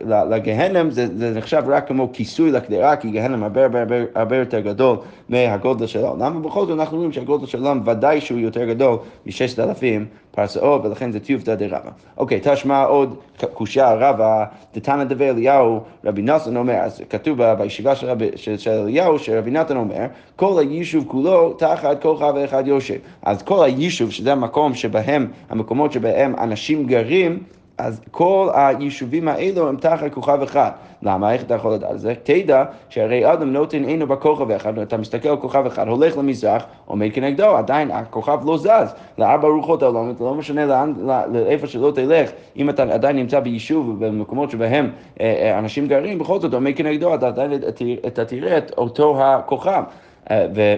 לגהנם, 0.06 0.90
זה, 0.90 1.06
זה 1.16 1.34
נחשב 1.38 1.62
רק 1.66 1.88
כמו 1.88 2.12
כיסוי 2.12 2.50
לקדרה, 2.50 2.96
כי 2.96 3.10
גהנם 3.10 3.42
הרבה 3.42 3.62
הרבה 3.62 3.80
הרבה, 3.80 3.96
הרבה 4.14 4.36
יותר 4.36 4.60
גדול 4.60 4.96
מהגודל 5.28 5.86
של 5.86 6.04
העולם, 6.04 6.36
ובכל 6.36 6.66
זאת 6.66 6.80
אנחנו 6.80 6.96
רואים 6.96 7.12
שהגודל 7.12 7.46
של 7.46 7.64
העולם 7.64 7.80
ודאי 7.86 8.20
שהוא 8.20 8.38
יותר 8.38 8.64
גדול 8.64 8.98
מששת 9.26 9.58
אלפים 9.58 10.06
פרסאות, 10.30 10.84
ולכן 10.84 11.12
זה 11.12 11.20
טיובטא 11.20 11.54
דרבא. 11.54 11.90
אוקיי, 12.16 12.40
תשמע 12.42 12.84
עוד 12.84 13.16
קושייה 13.54 13.94
רבא, 13.94 14.44
דתנא 14.74 15.04
דבי 15.04 15.28
אליהו, 15.28 15.80
רבי 16.04 16.22
נתן 16.22 16.56
אומר, 16.56 16.74
אז 16.74 17.02
כתוב 17.10 17.42
בישיבה 17.42 17.94
של, 17.94 18.06
רבי, 18.06 18.28
של, 18.36 18.58
של 18.58 18.70
אליהו, 18.70 19.18
שרבי 19.18 19.50
נתן 19.50 19.76
אומר, 19.76 20.06
כל 20.36 20.58
היישוב 20.58 21.04
כולו 21.08 21.52
תחת 21.52 22.02
כוכב 22.02 22.34
אחד 22.44 22.66
יושב. 22.66 22.96
אז 23.26 23.42
כל 23.42 23.64
היישוב, 23.64 24.10
שזה 24.10 24.32
המקום 24.32 24.74
שבהם, 24.74 25.26
המקומות 25.50 25.92
שבהם 25.92 26.34
אנשים 26.38 26.86
גרים, 26.86 27.42
אז 27.78 28.00
כל 28.10 28.48
היישובים 28.54 29.28
האלו 29.28 29.68
הם 29.68 29.76
תחת 29.76 30.12
כוכב 30.12 30.42
אחד. 30.42 30.70
למה? 31.02 31.32
איך 31.32 31.42
אתה 31.42 31.54
יכול 31.54 31.74
לדעת 31.74 31.90
את 31.90 32.00
זה? 32.00 32.14
תדע 32.22 32.64
שהרי 32.88 33.32
אדם 33.32 33.52
נותן 33.52 33.84
עינו 33.84 34.06
בכוכב 34.06 34.50
אחד, 34.50 34.78
אתה 34.78 34.96
מסתכל 34.96 35.28
על 35.28 35.36
כוכב 35.36 35.66
אחד, 35.66 35.88
הולך 35.88 36.18
למזרח, 36.18 36.64
עומד 36.86 37.08
כנגדו, 37.12 37.56
עדיין 37.56 37.90
הכוכב 37.90 38.38
לא 38.44 38.58
זז 38.58 38.94
לארבע 39.18 39.48
רוחות 39.48 39.82
העולם, 39.82 40.12
לא 40.20 40.34
משנה 40.34 40.66
לאן, 40.66 40.94
לאיפה 41.32 41.66
שלא 41.66 41.92
תלך, 41.94 42.30
אם 42.56 42.70
אתה 42.70 42.82
עדיין 42.82 43.16
נמצא 43.16 43.40
ביישוב, 43.40 44.04
במקומות 44.04 44.50
שבהם 44.50 44.90
אה, 45.20 45.26
אה, 45.26 45.58
אנשים 45.58 45.86
גרים, 45.88 46.18
בכל 46.18 46.40
זאת 46.40 46.54
עומד 46.54 46.72
כנגדו, 46.76 47.14
אתה 47.14 47.26
עדיין 47.26 47.52
אתה 48.06 48.24
תראה 48.24 48.58
את 48.58 48.72
אותו 48.78 49.24
הכוכב. 49.24 49.82
אה, 50.30 50.46
ו... 50.54 50.74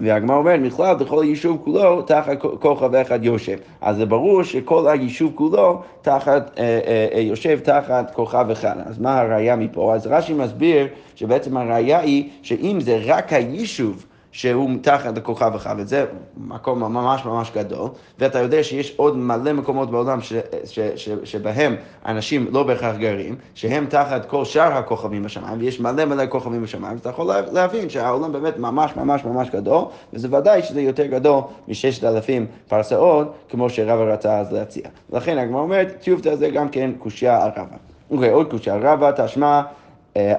והגמרא 0.00 0.36
אומרת, 0.36 0.62
בכלל 0.62 0.94
בכל 0.94 1.22
היישוב 1.22 1.60
כולו 1.64 2.02
תחת 2.02 2.40
כוכב 2.60 2.94
אחד 2.94 3.24
יושב. 3.24 3.56
אז 3.80 3.96
זה 3.96 4.06
ברור 4.06 4.42
שכל 4.42 4.88
היישוב 4.88 5.32
כולו 5.34 5.82
תחת, 6.02 6.58
אה, 6.58 6.80
אה, 6.86 7.06
אה, 7.14 7.20
יושב 7.20 7.58
תחת 7.58 8.14
כוכב 8.14 8.46
אחד. 8.52 8.76
אז 8.86 8.98
מה 8.98 9.20
הראייה 9.20 9.56
מפה? 9.56 9.94
אז 9.94 10.06
רש"י 10.06 10.34
מסביר 10.34 10.86
שבעצם 11.14 11.56
הראייה 11.56 12.00
היא 12.00 12.28
שאם 12.42 12.78
זה 12.80 12.98
רק 13.04 13.32
היישוב 13.32 14.06
שהוא 14.32 14.70
מתחת 14.70 15.18
לכוכב 15.18 15.52
אחד, 15.54 15.74
וזה 15.78 16.06
מקום 16.36 16.80
ממש 16.80 17.24
ממש 17.24 17.50
גדול, 17.54 17.88
ואתה 18.18 18.38
יודע 18.38 18.62
שיש 18.62 18.94
עוד 18.96 19.16
מלא 19.16 19.52
מקומות 19.52 19.90
בעולם 19.90 20.20
ש, 20.20 20.32
ש, 20.64 20.80
ש, 20.96 21.08
שבהם 21.24 21.76
אנשים 22.06 22.46
לא 22.50 22.62
בהכרח 22.62 22.96
גרים, 22.96 23.36
שהם 23.54 23.86
תחת 23.86 24.24
כל 24.24 24.44
שאר 24.44 24.72
הכוכבים 24.72 25.22
בשמיים, 25.22 25.58
ויש 25.58 25.80
מלא 25.80 26.04
מלא 26.04 26.24
כוכבים 26.28 26.62
בשמיים, 26.62 26.94
אז 26.94 27.00
אתה 27.00 27.08
יכול 27.08 27.34
להבין 27.52 27.88
שהעולם 27.90 28.32
באמת 28.32 28.58
ממש 28.58 28.96
ממש 28.96 29.24
ממש 29.24 29.48
גדול, 29.50 29.84
וזה 30.12 30.36
ודאי 30.36 30.62
שזה 30.62 30.80
יותר 30.80 31.06
גדול 31.06 31.40
מששת 31.68 32.04
אלפים 32.04 32.46
פרסאות, 32.68 33.34
כמו 33.48 33.70
שרבא 33.70 34.12
רצה 34.12 34.38
אז 34.38 34.52
להציע. 34.52 34.84
לכן 35.12 35.38
הגמרא 35.38 35.60
אומרת, 35.60 35.96
טיובטא 36.00 36.36
זה 36.36 36.50
גם 36.50 36.68
כן 36.68 36.90
קושייה 36.98 37.44
על 37.44 37.50
רבא. 37.56 37.76
אוקיי, 38.10 38.30
עוד 38.30 38.50
קושייה, 38.50 38.76
רבא 38.76 39.10
תשמע 39.16 39.62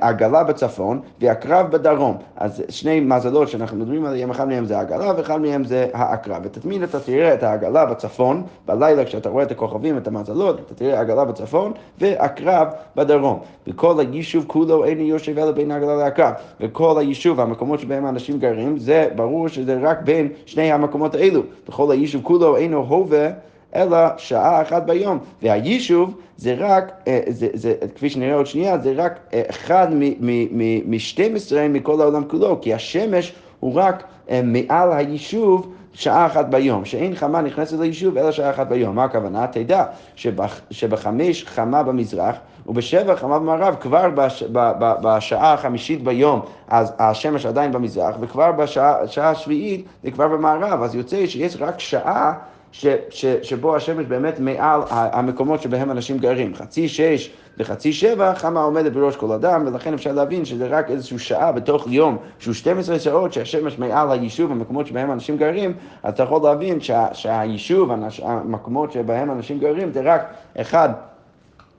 עגלה 0.02 0.44
בצפון 0.44 1.02
והקרב 1.22 1.72
בדרום. 1.72 2.18
אז 2.38 2.64
שני 2.70 3.00
מזלות 3.00 3.48
שאנחנו 3.48 3.78
מדברים 3.78 4.06
עליהם, 4.06 4.30
אחד 4.30 4.48
מהם 4.48 4.66
זה 4.66 4.78
העגלה 4.78 5.14
ואחד 5.18 5.42
מהם 5.42 5.64
זה 5.64 5.88
העקרב. 5.94 6.42
ותמיד 6.44 6.84
אתה 6.84 7.00
תראה 7.00 7.34
את 7.34 7.44
העגלה 7.44 7.86
בצפון, 7.86 8.44
בלילה 8.66 9.06
כשאתה 9.06 9.30
רואה 9.30 9.44
את 9.44 9.52
הכוכבים, 9.52 9.98
את 9.98 10.08
המזלות, 10.08 10.60
אתה 10.60 10.76
תראה 10.76 11.00
עגלה 11.00 11.26
בצפון 11.26 11.72
ועקרב 12.00 12.68
בדרום. 12.96 13.40
וכל 13.68 14.00
היישוב 14.00 14.44
כולו 14.48 14.86
אין 14.86 15.00
יושב 15.00 15.38
אלא 15.38 15.52
בין 15.52 15.72
העגלה 15.72 15.96
לעקרב. 15.96 16.34
וכל 16.62 17.00
היישוב, 17.00 17.40
המקומות 17.40 17.80
שבהם 17.80 18.06
האנשים 18.06 18.40
גרים, 18.40 18.78
זה 18.78 19.10
ברור 19.16 19.48
שזה 19.48 19.80
רק 19.82 20.02
בין 20.02 20.30
שני 20.46 20.72
המקומות 20.72 21.16
האלו. 21.16 21.42
וכל 21.70 21.92
היישוב 21.92 22.22
כולו 22.24 22.58
אינו 22.58 22.78
הווה 22.78 23.30
אלא 23.76 23.98
שעה 24.18 24.62
אחת 24.62 24.84
ביום. 24.84 25.20
והיישוב 25.42 26.14
זה 26.38 26.56
רק, 26.58 26.92
אה, 27.08 27.20
זה, 27.28 27.48
זה, 27.54 27.74
כפי 27.96 28.10
שנראה 28.10 28.36
עוד 28.36 28.46
שנייה, 28.46 28.78
זה 28.78 28.94
רק 28.96 29.20
אה, 29.34 29.42
אחד 29.50 29.88
מ-12 29.94 31.56
מכל 31.70 32.02
העולם 32.02 32.24
כולו, 32.28 32.62
כי 32.62 32.74
השמש 32.74 33.34
הוא 33.60 33.74
רק 33.76 34.04
אה, 34.30 34.42
מעל 34.44 34.94
היישוב 34.94 35.74
שעה 35.94 36.26
אחת 36.26 36.46
ביום, 36.46 36.86
שאין 36.86 37.16
חמה 37.16 37.42
נכנסת 37.42 37.80
ליישוב 37.80 38.18
אלא 38.18 38.32
שעה 38.32 38.50
אחת 38.50 38.68
ביום. 38.68 38.96
מה 38.96 39.04
הכוונה? 39.04 39.48
תדע 39.48 39.86
שבח, 40.16 40.62
שבחמש 40.72 41.46
חמה 41.46 41.84
במזרח 41.84 42.36
ובשבע 42.68 43.16
חמה 43.16 43.40
במערב, 43.40 43.76
כבר 43.80 44.10
בש, 44.10 44.44
ב, 44.44 44.72
ב, 44.80 44.94
בשעה 45.02 45.54
החמישית 45.54 46.04
ביום, 46.04 46.42
אז 46.68 46.94
השמש 47.00 47.46
עדיין 47.46 47.72
במזרח, 47.72 48.16
וכבר 48.20 48.52
בשעה 48.52 49.30
השביעית 49.30 49.86
זה 50.04 50.12
כבר 50.12 50.28
במערב, 50.28 50.84
אז 50.84 50.96
יוצא 50.96 51.26
שיש 51.26 51.58
רק 51.60 51.80
שעה 51.80 52.34
ש, 52.72 52.88
ש, 53.10 53.26
שבו 53.26 53.76
השמש 53.76 54.06
באמת 54.06 54.40
מעל 54.40 54.82
המקומות 54.90 55.62
שבהם 55.62 55.92
אנשים 55.92 56.18
גרים. 56.18 56.56
חצי 56.56 56.88
שש 56.88 57.32
וחצי 57.58 57.94
שבע, 57.94 58.36
חמה 58.36 58.62
עומדת 58.62 58.92
בראש 58.92 59.16
כל 59.16 59.32
אדם, 59.32 59.64
ולכן 59.68 59.94
אפשר 59.94 60.12
להבין 60.12 60.46
שזה 60.46 60.68
רק 60.68 60.92
איזושהי 60.92 61.20
שעה 61.20 61.52
בתוך 61.52 61.88
יום, 61.90 62.18
שהוא 62.40 62.54
12 62.54 63.00
שעות 63.00 63.34
שהשמש 63.34 63.80
מעל 63.80 64.12
היישוב, 64.12 64.52
המקומות 64.52 64.88
שבהם 64.88 65.12
אנשים 65.12 65.38
גרים, 65.38 65.74
אז 66.04 66.14
אתה 66.14 66.24
יכול 66.24 66.42
להבין 66.44 66.82
שה, 66.82 67.08
שהיישוב, 67.14 67.92
המקומות 68.24 68.92
שבהם 68.92 69.32
אנשים 69.32 69.60
גרים, 69.60 69.92
זה 69.94 70.02
רק 70.04 70.22
אחד. 70.58 70.90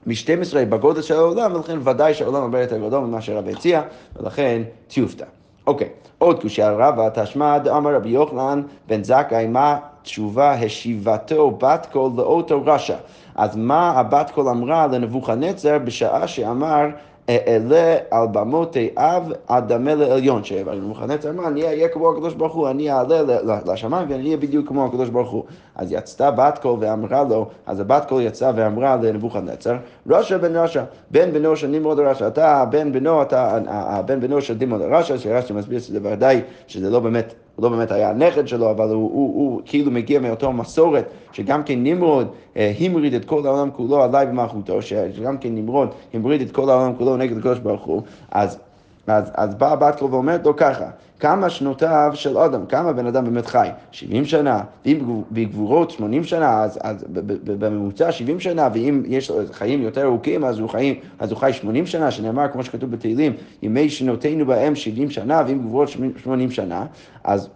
מ-12 0.06 0.54
בגודל 0.68 1.02
של 1.02 1.14
העולם, 1.14 1.54
ולכן 1.54 1.78
ודאי 1.85 2.14
שהעולם 2.14 2.42
הרבה 2.42 2.61
יותר 2.61 2.78
גדול 2.78 3.00
ממה 3.00 3.20
שרב 3.20 3.49
הציע, 3.49 3.82
ולכן 4.16 4.62
טיופתא. 4.88 5.25
אוקיי, 5.66 5.88
עוד 6.18 6.40
קושייה 6.42 6.70
רבה, 6.73 7.09
תא 7.14 7.29
שמע 7.29 7.59
דאמר 7.59 7.94
רבי 7.94 8.09
יוחנן 8.09 8.62
בן 8.88 9.04
זכאי, 9.04 9.47
מה 9.47 9.78
תשובה 10.02 10.52
השיבתו 10.52 11.50
בת 11.50 11.87
קול 11.92 12.11
לאותו 12.16 12.62
רשע. 12.66 12.97
אז 13.35 13.57
מה 13.57 13.90
הבת 13.90 14.30
קול 14.30 14.49
אמרה 14.49 14.87
לנבוכדנצר 14.87 15.78
בשעה 15.78 16.28
שאמר 16.28 16.87
אעלה 17.30 17.97
על 18.11 18.26
במתי 18.32 18.88
עב 18.97 19.32
אדמה 19.47 19.95
לעליון, 19.95 20.45
שנבוכדנצר 20.45 21.30
אמר, 21.30 21.49
אני 21.49 21.64
אהיה 21.64 21.88
כמו 21.88 22.11
הקדוש 22.11 22.35
ברוך 22.35 22.54
הוא, 22.54 22.69
אני 22.69 22.92
אעלה 22.92 23.23
לשמיים 23.66 24.11
ואני 24.11 24.25
אהיה 24.25 24.37
בדיוק 24.37 24.69
כמו 24.69 24.87
הקדוש 24.87 25.09
ברוך 25.09 25.30
הוא. 25.30 25.45
אז 25.75 25.92
יצתה 25.92 26.30
בת 26.30 26.59
קול 26.62 26.76
ואמרה 26.80 27.25
לו, 27.25 27.49
אז 27.66 27.80
הבת 27.80 28.04
קול 28.09 28.23
יצאה 28.23 28.52
ואמרה 28.57 28.97
לנבוכדנצר, 28.97 29.76
רשע 30.09 30.38
בן 30.38 30.57
רשע, 30.57 30.85
בן 31.11 31.33
בנו 31.33 31.57
של 31.57 31.66
נמרוד 31.66 31.99
הרשע, 31.99 32.26
אתה 32.26 32.64
בן 32.71 32.92
בנו, 32.92 33.23
אתה 33.23 33.59
הבן 33.69 34.21
בנו 34.21 34.42
של 34.42 34.57
נמרוד 34.61 34.83
הרשע, 34.83 35.19
שרש"י 35.19 35.52
מסביר 35.52 35.78
שזה 35.78 35.99
ודאי, 36.02 36.40
שזה 36.66 36.90
לא 36.90 37.00
באמת 37.00 37.35
הוא 37.61 37.71
לא 37.71 37.76
באמת 37.76 37.90
היה 37.90 38.11
הנכד 38.11 38.49
שלו, 38.49 38.71
אבל 38.71 38.88
הוא, 38.88 38.95
הוא, 38.95 39.35
הוא 39.35 39.61
כאילו 39.64 39.90
מגיע 39.90 40.21
מאותו 40.21 40.52
מסורת, 40.52 41.11
שגם 41.33 41.62
כן 41.62 41.83
נמרוד 41.83 42.29
אה, 42.57 42.73
המריד 42.81 43.14
את 43.14 43.25
כל 43.25 43.47
העולם 43.47 43.71
כולו 43.71 44.02
עליי 44.02 44.26
במלכותו, 44.26 44.83
שגם 44.83 45.38
כן 45.38 45.55
נמרוד 45.55 45.88
המריד 46.14 46.40
את 46.40 46.50
כל 46.50 46.71
העולם 46.71 46.95
כולו 46.99 47.17
נגד 47.17 47.37
הקדוש 47.37 47.59
ברוך 47.59 47.83
הוא, 47.83 48.02
אז, 48.31 48.59
אז, 49.07 49.31
אז 49.35 49.55
באה 49.55 49.76
בת 49.76 49.99
קול 49.99 50.14
ואומרת 50.14 50.47
לו 50.47 50.57
ככה, 50.57 50.90
כמה 51.20 51.50
שנותיו 51.50 52.10
של 52.14 52.38
אדם, 52.38 52.66
כמה 52.66 52.92
בן 52.92 53.06
אדם 53.06 53.24
באמת 53.24 53.46
חי? 53.46 53.68
70 53.90 54.24
שנה, 54.24 54.60
ואם 54.84 55.22
בגבורות 55.30 55.90
80 55.90 56.24
שנה, 56.24 56.62
אז, 56.62 56.78
אז 56.82 57.04
בממוצע 57.44 58.12
70 58.12 58.40
שנה, 58.40 58.68
ואם 58.74 59.02
יש 59.06 59.32
חיים 59.52 59.82
יותר 59.82 60.02
ארוכים, 60.02 60.44
אז 60.44 60.58
הוא, 60.58 60.68
חיים, 60.68 60.94
אז 61.18 61.30
הוא 61.30 61.38
חי 61.38 61.52
80 61.52 61.86
שנה, 61.86 62.10
שנאמר, 62.10 62.48
כמו 62.52 62.64
שכתוב 62.64 62.90
בתהילים, 62.90 63.32
ימי 63.62 63.90
שנותינו 63.90 64.46
בהם 64.46 64.74
70 64.74 65.10
שנה, 65.10 65.42
ואם 65.46 65.58
בגבורות 65.58 65.88
80 66.16 66.50
שנה, 66.50 66.86
אז... 67.24 67.48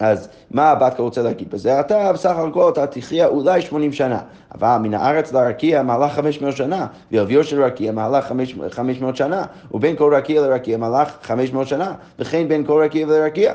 אז 0.00 0.28
מה 0.50 0.70
הבת 0.70 0.98
רוצה 0.98 1.22
להגיד 1.22 1.50
בזה? 1.50 1.80
אתה 1.80 2.12
בסך 2.12 2.36
הכל 2.36 2.70
אתה 2.72 2.86
תחיה 2.86 3.26
אולי 3.26 3.62
80 3.62 3.92
שנה, 3.92 4.20
אבל 4.54 4.76
מן 4.76 4.94
הארץ 4.94 5.32
לרקיע 5.32 5.82
מהלך 5.82 6.12
500 6.12 6.56
שנה, 6.56 6.86
ואביו 7.12 7.44
של 7.44 7.62
רקיע 7.62 7.92
מהלך 7.92 8.32
500 8.70 9.16
שנה, 9.16 9.44
ובין 9.70 9.96
כל 9.96 10.14
רקיע 10.14 10.40
לרקיע 10.40 10.76
מהלך 10.76 11.16
500 11.22 11.66
שנה, 11.66 11.94
וכן 12.18 12.48
בין 12.48 12.66
כל 12.66 12.82
רקיע 12.84 13.06
לרקיע. 13.06 13.52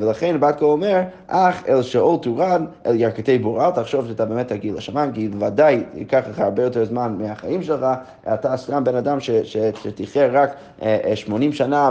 ולכן 0.00 0.40
בת 0.40 0.58
כה 0.58 0.64
אומר, 0.64 1.00
אך 1.28 1.62
אל 1.68 1.82
שאול 1.82 2.18
תורד, 2.22 2.62
אל 2.86 3.00
ירכתי 3.00 3.38
בור, 3.38 3.64
אל 3.64 3.70
תחשוב 3.70 4.08
שאתה 4.08 4.24
באמת 4.24 4.48
תגיע 4.48 4.72
לשמיים, 4.74 5.12
כי 5.12 5.28
ודאי 5.38 5.82
ייקח 5.94 6.22
לך 6.30 6.40
הרבה 6.40 6.62
יותר 6.62 6.84
זמן 6.84 7.16
מהחיים 7.18 7.62
שלך, 7.62 7.86
אתה 8.34 8.56
סתם 8.56 8.84
בן 8.84 8.94
אדם 8.96 9.18
שתחיה 9.20 10.26
רק 10.26 10.56
80 11.14 11.52
שנה 11.52 11.90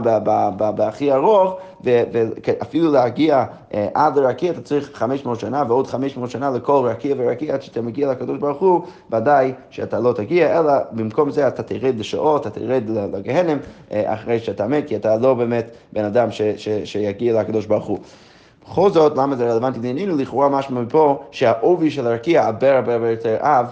בהכי 0.75 1.13
ארוך, 1.13 1.57
ואפילו 1.83 2.91
להגיע 2.91 3.45
עד 3.93 4.17
לרקיע 4.17 4.51
אתה 4.51 4.61
צריך 4.61 4.89
500 4.93 5.39
שנה 5.39 5.63
ועוד 5.67 5.87
500 5.87 6.29
שנה 6.29 6.49
לכל 6.49 6.87
רקיע 6.89 7.15
ורקיע 7.17 7.53
עד 7.53 7.61
שאתה 7.61 7.81
מגיע 7.81 8.11
לקדוש 8.11 8.37
ברוך 8.39 8.61
הוא, 8.61 8.81
ודאי 9.11 9.53
שאתה 9.69 9.99
לא 9.99 10.13
תגיע, 10.13 10.59
אלא 10.59 10.73
במקום 10.91 11.31
זה 11.31 11.47
אתה 11.47 11.63
תרד 11.63 11.99
לשעות, 11.99 12.47
אתה 12.47 12.59
תרד 12.59 12.83
לגהנם 13.13 13.57
אחרי 13.91 14.39
שאתה 14.39 14.67
מת, 14.67 14.87
כי 14.87 14.95
אתה 14.95 15.17
לא 15.17 15.33
באמת 15.33 15.71
בן 15.93 16.05
אדם 16.05 16.31
ש, 16.31 16.41
ש, 16.41 16.69
שיגיע 16.95 17.41
לקדוש 17.41 17.65
ברוך 17.65 17.85
הוא. 17.85 17.99
בכל 18.69 18.89
זאת, 18.89 19.17
למה 19.17 19.35
זה 19.35 19.51
רלוונטי 19.51 19.79
לענייננו? 19.83 20.17
לכאורה 20.17 20.49
משמע 20.49 20.81
מפה 20.81 21.23
שהעובי 21.31 21.91
של 21.91 22.07
הרקיע 22.07 22.45
הרבה 22.45 22.77
הרבה 22.77 22.93
הרבה 22.93 23.09
יותר 23.09 23.37
עב 23.39 23.65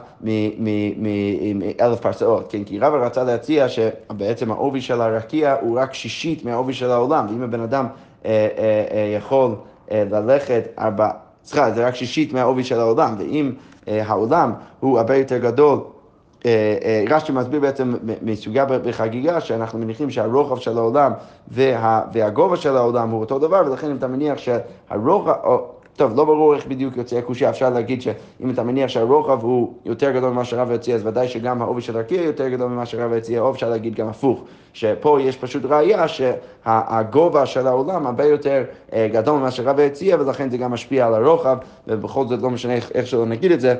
מאלף 0.97 1.99
פרסאות, 1.99 2.51
כן? 2.51 2.63
כי 2.63 2.79
רבא 2.79 3.05
רצה 3.05 3.23
להציע 3.23 3.69
שבעצם 3.69 4.51
העובי 4.51 4.81
של 4.81 5.01
הרקיע 5.01 5.55
הוא 5.61 5.79
רק 5.79 5.93
שישית 5.93 6.45
מהעובי 6.45 6.73
של 6.73 6.91
העולם, 6.91 7.25
ואם 7.29 7.43
הבן 7.43 7.61
אדם 7.61 7.87
אה, 8.25 8.31
אה, 8.31 8.85
אה, 8.91 9.13
יכול 9.17 9.55
אה, 9.91 10.03
ללכת 10.11 10.63
ארבע, 10.79 11.09
סליחה, 11.43 11.71
זה 11.71 11.87
רק 11.87 11.95
שישית 11.95 12.33
מהעובי 12.33 12.63
של 12.63 12.79
העולם, 12.79 13.15
ואם 13.19 13.51
אה, 13.87 14.03
העולם 14.05 14.53
הוא 14.79 14.99
הרבה 14.99 15.15
יותר 15.15 15.37
גדול 15.37 15.79
רש"י 17.09 17.31
מסביר 17.31 17.59
בעצם 17.59 17.93
מסוגיה 18.21 18.65
בחגיגה, 18.65 19.41
שאנחנו 19.41 19.79
מניחים 19.79 20.09
שהרוחב 20.09 20.57
של 20.57 20.77
העולם 20.77 21.11
וה, 21.47 22.01
והגובה 22.13 22.57
של 22.57 22.77
העולם 22.77 23.09
הוא 23.09 23.19
אותו 23.19 23.39
דבר, 23.39 23.63
ולכן 23.65 23.89
אם 23.89 23.95
אתה 23.95 24.07
מניח 24.07 24.37
שהרוחב, 24.37 25.33
או, 25.43 25.67
טוב, 25.95 26.17
לא 26.17 26.25
ברור 26.25 26.55
איך 26.55 26.67
בדיוק 26.67 26.97
יוצא 26.97 27.17
הקושייה, 27.17 27.49
אפשר 27.49 27.69
להגיד 27.69 28.01
שאם 28.01 28.49
אתה 28.49 28.63
מניח 28.63 28.89
שהרוחב 28.89 29.43
הוא 29.43 29.73
יותר 29.85 30.11
גדול 30.11 30.29
ממה 30.29 30.45
שרב 30.45 30.71
הציע, 30.71 30.95
אז 30.95 31.05
ודאי 31.05 31.27
שגם 31.27 31.61
העובי 31.61 31.81
של 31.81 31.97
הרקיע 31.97 32.21
יותר 32.21 32.49
גדול 32.49 32.67
ממה 32.67 32.85
שרב 32.85 33.13
הציע, 33.13 33.41
או 33.41 33.51
אפשר 33.51 33.69
להגיד 33.69 33.95
גם 33.95 34.07
הפוך, 34.07 34.43
שפה 34.73 35.17
יש 35.21 35.37
פשוט 35.37 35.65
ראייה 35.65 36.05
שהגובה 36.07 37.45
של 37.45 37.67
העולם 37.67 38.05
הרבה 38.05 38.25
יותר 38.25 38.63
אה, 38.93 39.07
גדול 39.11 39.39
ממה 39.39 39.51
שרב 39.51 39.79
הציע, 39.79 40.17
ולכן 40.19 40.49
זה 40.49 40.57
גם 40.57 40.71
משפיע 40.71 41.07
על 41.07 41.13
הרוחב, 41.13 41.57
ובכל 41.87 42.27
זאת 42.27 42.41
לא 42.41 42.49
משנה 42.49 42.73
איך 42.73 43.07
שלא 43.07 43.25
נגיד 43.25 43.51
את 43.51 43.61
זה, 43.61 43.75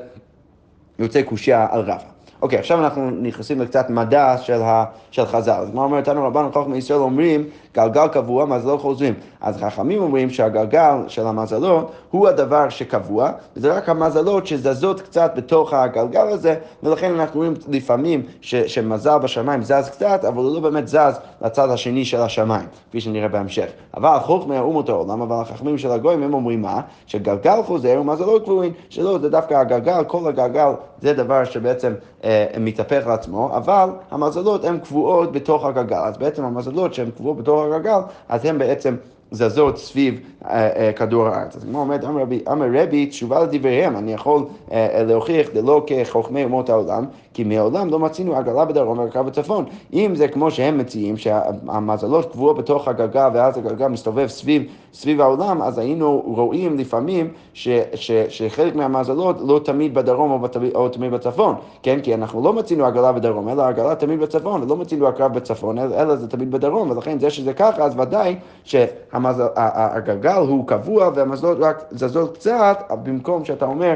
יוצא 0.99 1.21
קושייה 1.21 1.67
על 1.71 1.81
רבא. 1.81 2.12
אוקיי, 2.43 2.59
עכשיו 2.59 2.79
אנחנו 2.83 3.11
נכנסים 3.11 3.61
לקצת 3.61 3.89
מדע 3.89 4.35
של, 4.37 4.61
ה, 4.61 4.85
של 5.11 5.25
חז"ל. 5.25 5.51
אז 5.51 5.71
מה 5.73 5.81
אומר 5.81 5.99
אותנו 5.99 6.27
רבנו 6.27 6.51
חכמי 6.51 6.77
ישראל 6.77 6.99
אומרים, 6.99 7.43
גלגל 7.75 8.07
קבוע, 8.07 8.45
מזלות 8.45 8.81
חוזרים. 8.81 9.13
אז 9.43 9.57
חכמים 9.57 10.01
אומרים 10.01 10.29
שהגלגל 10.29 10.95
של 11.07 11.27
המזלות 11.27 11.91
הוא 12.11 12.27
הדבר 12.27 12.69
שקבוע, 12.69 13.31
וזה 13.55 13.73
רק 13.73 13.89
המזלות 13.89 14.47
שזזות 14.47 15.01
קצת 15.01 15.31
בתוך 15.35 15.73
הגלגל 15.73 16.27
הזה, 16.27 16.55
ולכן 16.83 17.13
אנחנו 17.13 17.39
רואים 17.39 17.53
לפעמים 17.67 18.21
ש, 18.41 18.55
שמזל 18.55 19.17
בשמיים 19.17 19.63
זז 19.63 19.89
קצת, 19.89 20.25
אבל 20.27 20.37
הוא 20.37 20.53
לא 20.53 20.59
באמת 20.59 20.87
זז 20.87 21.19
לצד 21.41 21.69
השני 21.69 22.05
של 22.05 22.19
השמיים, 22.21 22.65
כפי 22.89 23.01
שנראה 23.01 23.27
בהמשך. 23.27 23.67
אבל 23.97 24.17
חוכמי 24.19 24.57
האומות 24.57 24.89
העולם, 24.89 25.21
אבל 25.21 25.35
החכמים 25.35 25.77
של 25.77 25.91
הגויים 25.91 26.23
הם 26.23 26.33
אומרים 26.33 26.61
מה? 26.61 26.81
שגלגל 27.07 27.63
חוזר 27.65 27.97
ומזלות 28.01 28.43
קבועים, 28.43 28.71
שלא, 28.89 29.17
זה 29.21 29.29
דווקא 29.29 29.53
הגלגל, 29.53 30.03
כל 30.07 30.27
הגלגל 30.27 30.69
זה 31.01 31.13
דבר 31.13 31.43
שבעצם 31.43 31.93
אה, 32.23 32.45
מתהפך 32.59 33.03
לעצמו, 33.07 33.57
אבל 33.57 33.89
המזלות 34.11 34.65
הן 34.65 34.79
קבועות 34.79 35.31
בתוך 35.31 35.65
הגלגל. 35.65 35.95
אז 35.95 36.17
בעצם 36.17 36.43
המזלות 36.43 36.93
שהן 36.93 37.09
קבועות 37.17 37.37
בתוך 37.37 37.61
הגלגל, 37.63 37.99
אז 38.29 38.45
הן 38.45 38.57
בעצם 38.57 38.95
זזות 39.33 39.77
סביב 39.77 40.19
אה, 40.45 40.69
אה, 40.75 40.93
כדור 40.93 41.27
הארץ. 41.27 41.55
אז 41.55 41.63
כמו 41.63 41.79
אומרת, 41.79 42.03
אמר 42.03 42.67
רבי, 42.81 43.05
תשובה 43.05 43.43
לדבריהם, 43.43 43.97
אני 43.97 44.13
יכול 44.13 44.45
אה, 44.71 45.03
להוכיח 45.03 45.47
דלא 45.53 45.85
כחוכמי 45.87 46.43
אומות 46.43 46.69
העולם, 46.69 47.05
כי 47.33 47.43
מעולם 47.43 47.89
לא 47.89 47.99
מצינו 47.99 48.35
עגלה 48.35 48.65
בדרום 48.65 48.99
והרכב 48.99 49.25
בצפון. 49.25 49.65
אם 49.93 50.11
זה 50.15 50.27
כמו 50.27 50.51
שהם 50.51 50.77
מציעים, 50.77 51.17
שהמזלות 51.17 52.31
קבועות 52.31 52.57
בתוך 52.57 52.87
הגלגל 52.87 53.29
ואז 53.33 53.57
הגלגל 53.57 53.87
מסתובב 53.87 54.27
סביב, 54.27 54.63
סביב 54.93 55.21
העולם, 55.21 55.61
אז 55.61 55.77
היינו 55.77 56.23
רואים 56.25 56.77
לפעמים 56.77 57.27
ש, 57.53 57.69
ש, 57.95 58.11
שחלק 58.11 58.75
מהמזלות 58.75 59.35
לא 59.47 59.59
תמיד 59.63 59.93
בדרום 59.93 60.31
או, 60.31 60.39
בתמיד, 60.39 60.75
או 60.75 60.89
תמיד 60.89 61.11
בצפון, 61.11 61.55
כן? 61.83 61.99
כי 62.03 62.13
אנחנו 62.13 62.43
לא 62.43 62.53
מצינו 62.53 62.85
עגלה 62.85 63.11
בדרום, 63.11 63.49
אלא 63.49 63.63
עגלה 63.63 63.95
תמיד 63.95 64.19
בצפון, 64.19 64.67
לא 64.69 64.75
מצינו 64.75 65.07
הקרב 65.07 65.33
בצפון, 65.33 65.77
אלא, 65.77 65.95
אלא 65.95 66.15
זה 66.15 66.27
תמיד 66.27 66.51
בדרום, 66.51 66.89
ולכן 66.89 67.19
זה 67.19 67.29
שזה 67.29 67.53
ככה, 67.53 67.83
אז 67.83 67.99
ודאי 67.99 68.35
שהגלגל 68.63 70.37
הוא 70.47 70.67
קבוע 70.67 71.09
והמזלות 71.15 71.57
רק 71.61 71.83
זזות 71.91 72.37
קצת, 72.37 72.91
במקום 73.03 73.45
שאתה 73.45 73.65
אומר 73.65 73.93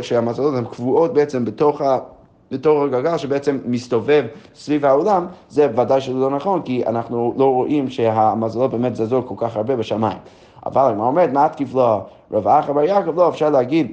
שהמזלות 0.00 0.54
הן 0.54 0.64
קבועות 0.64 1.14
בעצם 1.14 1.44
בתוך 1.44 1.80
ה... 1.80 1.98
בתור 2.50 2.84
הגלגל 2.84 3.16
שבעצם 3.18 3.58
מסתובב 3.64 4.24
סביב 4.54 4.84
העולם, 4.84 5.26
זה 5.48 5.68
ודאי 5.76 6.00
שזה 6.00 6.18
לא 6.18 6.30
נכון, 6.30 6.62
כי 6.62 6.86
אנחנו 6.86 7.34
לא 7.36 7.44
רואים 7.44 7.90
שהמזלות 7.90 8.70
באמת 8.70 8.96
זזות 8.96 9.28
כל 9.28 9.34
כך 9.38 9.56
הרבה 9.56 9.76
בשמיים. 9.76 10.18
אבל 10.66 10.92
אם 10.92 11.00
אומרת, 11.00 11.32
מה 11.32 11.48
תקיף 11.48 11.74
לו 11.74 12.00
רב 12.32 12.48
אחר 12.48 12.72
בר 12.72 12.82
יעקב, 12.82 13.16
לא, 13.16 13.28
אפשר 13.28 13.50
להגיד 13.50 13.92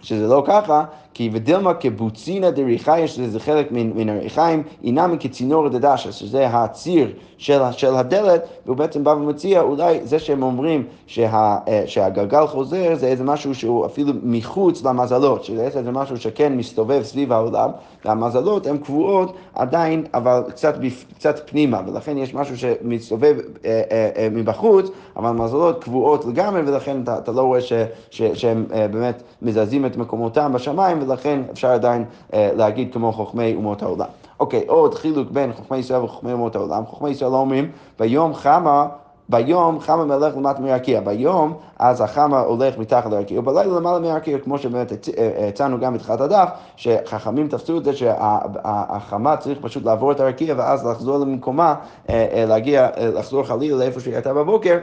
שזה 0.00 0.26
לא 0.26 0.42
ככה, 0.46 0.84
כי 1.18 1.30
ודילמה 1.32 1.74
כבוצינה 1.74 2.50
דריחיים, 2.50 3.06
שזה 3.06 3.40
חלק 3.40 3.72
מן, 3.72 3.90
מן 3.94 4.08
הריחיים, 4.08 4.62
אינם 4.84 5.16
כצינור 5.20 5.68
דדשה, 5.68 6.12
שזה 6.12 6.48
הציר 6.48 7.12
של, 7.38 7.60
של 7.72 7.94
הדלת, 7.94 8.48
והוא 8.66 8.76
בעצם 8.76 9.04
בא 9.04 9.10
ומציע, 9.10 9.60
אולי 9.60 10.00
זה 10.04 10.18
שהם 10.18 10.42
אומרים 10.42 10.84
שה, 11.06 11.56
אה, 11.68 11.82
שהגלגל 11.86 12.46
חוזר, 12.46 12.94
זה 12.94 13.06
איזה 13.06 13.24
משהו 13.24 13.54
שהוא 13.54 13.86
אפילו 13.86 14.12
מחוץ 14.22 14.84
למזלות, 14.84 15.44
שזה 15.44 15.62
איזה 15.62 15.90
משהו 15.90 16.16
שכן 16.16 16.56
מסתובב 16.56 17.02
סביב 17.02 17.32
העולם, 17.32 17.70
והמזלות 18.04 18.66
הן 18.66 18.78
קבועות 18.78 19.36
עדיין, 19.54 20.04
אבל 20.14 20.42
קצת, 20.48 20.74
קצת 21.14 21.50
פנימה, 21.50 21.80
ולכן 21.86 22.18
יש 22.18 22.34
משהו 22.34 22.58
שמסתובב 22.58 23.36
אה, 23.64 23.82
אה, 23.90 24.10
אה, 24.16 24.28
מבחוץ, 24.32 24.90
אבל 25.16 25.28
המזלות 25.28 25.84
קבועות 25.84 26.24
לגמרי, 26.24 26.60
ולכן 26.60 27.02
אתה, 27.02 27.18
אתה 27.18 27.32
לא 27.32 27.42
רואה 27.42 27.60
ש, 27.60 27.72
ש, 28.10 28.22
שהם 28.22 28.66
אה, 28.72 28.88
באמת 28.88 29.22
מזזים 29.42 29.86
את 29.86 29.96
מקומותם 29.96 30.52
בשמיים, 30.52 30.98
ולכן 31.08 31.40
אפשר 31.52 31.68
עדיין 31.68 32.04
אה, 32.34 32.50
להגיד 32.56 32.92
כמו 32.92 33.12
חוכמי 33.12 33.54
אומות 33.54 33.82
העולם. 33.82 34.06
אוקיי, 34.40 34.64
עוד 34.66 34.94
חילוק 34.94 35.30
בין 35.30 35.52
חוכמי 35.52 35.78
ישראל 35.78 36.02
וחוכמי 36.02 36.32
אומות 36.32 36.56
העולם. 36.56 36.86
חוכמי 36.86 37.10
ישראל 37.10 37.32
אומרים, 37.32 37.70
ביום 37.98 38.34
חמה 38.34 38.86
ביום 39.28 39.80
חמה 39.80 40.04
מלך 40.04 40.36
למטה 40.36 40.60
מרקיע, 40.60 41.00
ביום 41.00 41.54
אז 41.78 42.00
החמה 42.00 42.40
הולך 42.40 42.78
מתחת 42.78 43.10
לרקיע, 43.10 43.38
ובלילה 43.38 43.76
למעלה 43.76 43.98
מרקיע, 43.98 44.38
כמו 44.38 44.58
שבאמת 44.58 44.92
אה, 45.18 45.48
הצענו 45.48 45.80
גם 45.80 45.94
בתחילת 45.94 46.20
הדף, 46.20 46.48
שחכמים 46.76 47.48
תפסו 47.48 47.78
את 47.78 47.84
זה 47.84 47.92
שהחמה 47.96 49.36
צריך 49.36 49.58
פשוט 49.62 49.84
לעבור 49.84 50.12
את 50.12 50.20
הרקיע 50.20 50.54
ואז 50.58 50.86
לחזור 50.86 51.18
למקומה, 51.18 51.74
אה, 52.10 52.44
להגיע, 52.48 52.88
לחזור 53.14 53.44
חלילה 53.44 53.76
לאיפה 53.76 54.00
שהיא 54.00 54.14
הייתה 54.14 54.34
בבוקר. 54.34 54.78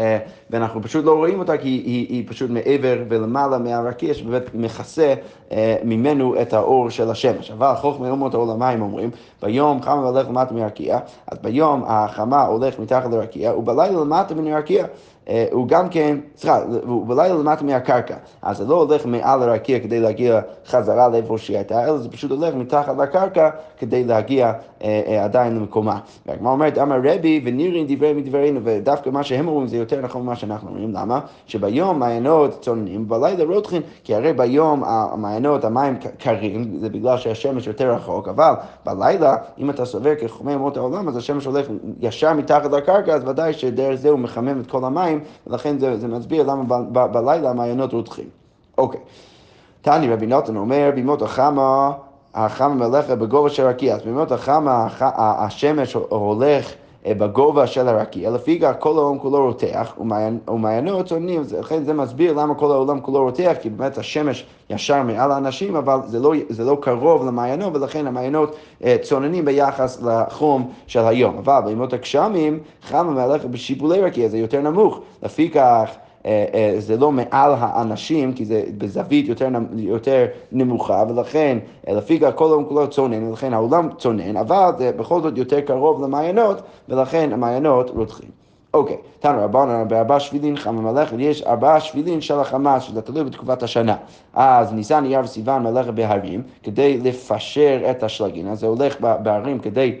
אה, 0.00 0.18
ואנחנו 0.50 0.82
פשוט 0.82 1.04
לא 1.04 1.16
רואים 1.16 1.38
אותה 1.38 1.58
כי 1.58 1.68
היא, 1.68 2.06
היא 2.08 2.24
פשוט 2.28 2.50
מעבר 2.50 3.02
ולמעלה 3.08 3.58
מהרקיע 3.58 4.14
שבאמת 4.14 4.54
מכסה 4.54 5.14
אה, 5.52 5.76
ממנו 5.84 6.42
את 6.42 6.52
האור 6.52 6.90
של 6.90 7.10
השמש. 7.10 7.50
אבל 7.50 7.74
חוכמי 7.74 8.10
אומות 8.10 8.34
העולמיים 8.34 8.82
אומרים, 8.82 9.10
ביום 9.42 9.82
חמה 9.82 10.08
הולך 10.08 10.28
למטה 10.28 10.54
מהרקיע, 10.54 10.98
אז 11.26 11.38
ביום 11.38 11.84
החמה 11.86 12.42
הולך 12.42 12.78
מתחת 12.78 13.10
לרקיע, 13.10 13.54
ובלילה 13.54 14.00
למטה 14.00 14.34
מן 14.34 14.52
הרקיע. 14.52 14.86
הוא 15.52 15.68
גם 15.68 15.88
כן, 15.88 16.18
סליחה, 16.36 16.62
הוא 16.86 17.06
בלילה 17.06 17.34
למטה 17.34 17.64
מהקרקע, 17.64 18.14
אז 18.42 18.56
זה 18.56 18.64
לא 18.64 18.82
הולך 18.82 19.06
מעל 19.06 19.42
הרקיע 19.42 19.78
כדי 19.78 20.00
להגיע 20.00 20.40
חזרה 20.66 21.08
לאיפה 21.08 21.38
שהיא 21.38 21.56
הייתה, 21.56 21.84
אלא 21.84 21.98
זה 21.98 22.08
פשוט 22.10 22.30
הולך 22.30 22.54
מתחת 22.54 22.98
לקרקע 22.98 23.50
כדי 23.78 24.04
להגיע 24.04 24.52
אה, 24.82 25.00
אה, 25.06 25.24
עדיין 25.24 25.56
למקומה. 25.56 25.98
והגמרא 26.26 26.52
אומרת, 26.52 26.78
אמר 26.78 26.96
רבי 27.04 27.42
ונירין 27.44 27.86
דברי 27.88 28.12
מדברינו, 28.12 28.60
ודווקא 28.64 29.10
מה 29.10 29.22
שהם 29.22 29.48
אומרים 29.48 29.66
זה 29.66 29.76
יותר 29.76 30.00
נכון 30.00 30.22
ממה 30.22 30.36
שאנחנו 30.36 30.68
אומרים, 30.68 30.92
למה? 30.92 31.20
שביום 31.46 31.98
מעיינות 31.98 32.60
צוננים, 32.60 33.08
בלילה 33.08 33.44
רותחין, 33.44 33.82
כי 34.04 34.14
הרי 34.14 34.32
ביום 34.32 34.82
המעיינות, 34.86 35.64
המים 35.64 35.96
קרים, 36.18 36.76
זה 36.80 36.88
בגלל 36.88 37.18
שהשמש 37.18 37.66
יותר 37.66 37.90
רחוק, 37.90 38.28
אבל 38.28 38.52
בלילה, 38.86 39.36
אם 39.58 39.70
אתה 39.70 39.84
סובר 39.84 40.14
כחומי 40.14 40.54
אמות 40.54 40.76
העולם, 40.76 41.08
אז 41.08 41.16
השמש 41.16 41.44
הולך 41.44 41.66
ישר 42.00 42.32
מתחת 42.32 42.72
לקרקע, 42.72 43.14
אז 43.14 43.28
ודאי 43.28 43.52
שדרך 43.52 43.94
זה 43.94 44.08
הוא 44.08 44.18
מחמם 44.18 44.60
את 44.60 44.66
כל 44.66 44.84
המים. 44.84 45.19
ולכן 45.46 45.78
זה, 45.78 45.98
זה 45.98 46.08
מסביר 46.08 46.42
למה 46.42 46.64
ב, 46.64 46.98
ב, 46.98 47.12
בלילה 47.12 47.50
המעיינות 47.50 47.92
רותחים. 47.92 48.28
אוקיי. 48.78 49.00
תני 49.82 50.08
רבי 50.08 50.26
נותן 50.26 50.56
אומר, 50.56 50.90
בימות 50.94 51.22
החמה, 51.22 51.90
החמה 52.34 52.74
מלאכה 52.74 53.14
בגובה 53.14 53.50
של 53.50 53.66
רקיע. 53.66 53.94
אז 53.94 54.02
בימות 54.02 54.32
החמה 54.32 54.86
השמש 55.16 55.94
הולך 56.08 56.72
בגובה 57.06 57.66
של 57.66 57.88
הרקיע, 57.88 58.30
לפיכך 58.30 58.72
כל 58.78 58.98
העולם 58.98 59.18
כולו 59.18 59.46
רותח 59.46 59.94
ומעיינות 60.48 61.06
צוננים, 61.06 61.42
לכן 61.60 61.84
זה 61.84 61.92
מסביר 61.92 62.32
למה 62.32 62.54
כל 62.54 62.70
העולם 62.72 63.00
כולו 63.00 63.22
רותח, 63.22 63.52
כי 63.62 63.70
באמת 63.70 63.98
השמש 63.98 64.46
ישר 64.70 65.02
מעל 65.02 65.32
האנשים, 65.32 65.76
אבל 65.76 65.98
זה 66.06 66.20
לא, 66.20 66.32
זה 66.48 66.64
לא 66.64 66.78
קרוב 66.80 67.26
למעיינות, 67.26 67.76
ולכן 67.76 68.06
המעיינות 68.06 68.56
צוננים 69.02 69.44
ביחס 69.44 70.02
לחום 70.02 70.72
של 70.86 71.04
היום. 71.04 71.38
אבל 71.38 71.60
בימות 71.64 71.92
הגשמים, 71.92 72.58
חם 72.82 73.08
המלאכה 73.08 73.48
בשיבולי 73.48 74.00
רקיע 74.00 74.28
זה 74.28 74.38
יותר 74.38 74.60
נמוך, 74.60 75.00
לפיכך 75.22 75.60
אה, 75.60 75.82
אה, 75.82 76.09
זה 76.78 76.96
לא 76.98 77.12
מעל 77.12 77.52
האנשים, 77.58 78.32
כי 78.32 78.44
זה 78.44 78.62
בזווית 78.78 79.28
יותר, 79.28 79.48
יותר 79.76 80.26
נמוכה, 80.52 81.04
ולכן 81.08 81.58
אה, 81.88 81.94
לפי 81.94 82.20
כל 82.34 82.44
העולם 82.48 82.64
כולו 82.64 82.90
צונן, 82.90 83.28
ולכן 83.28 83.54
העולם 83.54 83.88
צונן, 83.98 84.36
אבל 84.36 84.70
זה 84.78 84.92
בכל 84.92 85.22
זאת 85.22 85.38
יותר 85.38 85.60
קרוב 85.60 86.04
למעיינות, 86.04 86.62
ולכן 86.88 87.32
המעיינות 87.32 87.90
רותחים. 87.90 88.28
אוקיי, 88.74 88.96
תנו 89.20 89.44
רבנו 89.44 89.88
בארבע 89.88 90.20
שבילים 90.20 90.56
חם 90.56 90.78
המלאכת, 90.78 91.16
יש 91.18 91.42
ארבעה 91.42 91.80
שבילים 91.80 92.20
של 92.20 92.38
החמאס, 92.38 92.82
שזה 92.82 93.02
תלוי 93.02 93.24
בתקופת 93.24 93.62
השנה. 93.62 93.96
אז 94.34 94.72
ניסן, 94.72 95.04
אייר 95.04 95.20
וסיוון 95.24 95.62
מהלכת 95.62 95.94
בהרים, 95.94 96.42
כדי 96.62 96.98
לפשר 96.98 97.90
את 97.90 98.02
השלגים, 98.02 98.48
אז 98.48 98.60
זה 98.60 98.66
הולך 98.66 99.00
בהרים 99.00 99.58
כדי... 99.58 100.00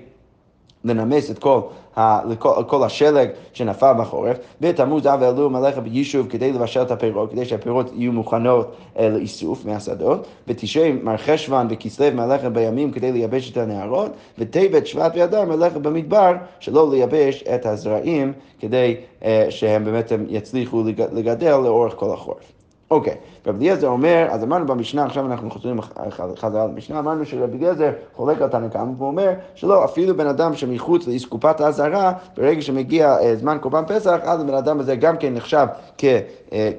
לנמס 0.84 1.30
את 1.30 1.38
כל, 1.38 1.60
לכל, 2.28 2.62
כל 2.66 2.84
השלג 2.84 3.28
שנפל 3.52 3.92
בחורף, 3.98 4.36
בתמוז 4.60 5.06
אב 5.06 5.22
אלול 5.22 5.50
מהלכת 5.50 5.80
ביישוב 5.80 6.26
כדי 6.28 6.52
לבשל 6.52 6.82
את 6.82 6.90
הפירות, 6.90 7.30
כדי 7.30 7.44
שהפירות 7.44 7.90
יהיו 7.96 8.12
מוכנות 8.12 8.72
אה, 8.98 9.08
לאיסוף 9.08 9.64
מהשדות, 9.64 10.26
בתשרי 10.46 10.92
מר 10.92 11.16
חשוון 11.16 11.66
וכסלו 11.70 12.06
מהלכת 12.14 12.48
בימים 12.48 12.92
כדי 12.92 13.12
לייבש 13.12 13.50
את 13.50 13.56
הנהרות, 13.56 14.10
וטבת 14.38 14.86
שבט 14.86 15.12
ואדר 15.16 15.44
מהלכת 15.44 15.78
במדבר 15.78 16.32
שלא 16.60 16.90
לייבש 16.90 17.42
את 17.54 17.66
הזרעים 17.66 18.32
כדי 18.58 18.96
אה, 19.24 19.46
שהם 19.50 19.84
באמת 19.84 20.12
יצליחו 20.28 20.82
לגדל 21.12 21.56
לאורך 21.56 21.94
כל 21.96 22.12
החורף. 22.12 22.59
אוקיי, 22.90 23.14
רבי 23.46 23.58
אליעזר 23.58 23.88
אומר, 23.88 24.26
אז 24.30 24.44
אמרנו 24.44 24.66
במשנה, 24.66 25.04
עכשיו 25.04 25.26
אנחנו 25.26 25.50
חוזרים 25.50 25.80
חזרה 26.36 26.66
למשנה, 26.66 26.98
אמרנו 26.98 27.26
שרבי 27.26 27.58
אליעזר 27.58 27.90
חולק 28.16 28.42
על 28.42 28.48
תנא 28.48 28.68
קמא, 28.68 28.90
והוא 28.98 29.20
שלא, 29.54 29.84
אפילו 29.84 30.16
בן 30.16 30.26
אדם 30.26 30.54
שמחוץ 30.54 31.06
לאסקופת 31.06 31.60
האזהרה, 31.60 32.12
ברגע 32.36 32.62
שמגיע 32.62 33.16
אה, 33.18 33.36
זמן 33.36 33.58
קורבן 33.60 33.82
פסח, 33.86 34.18
אז 34.22 34.40
הבן 34.40 34.54
אדם 34.54 34.80
הזה 34.80 34.96
גם 34.96 35.16
כן 35.16 35.34
נחשב 35.34 35.66
אה, 36.04 36.70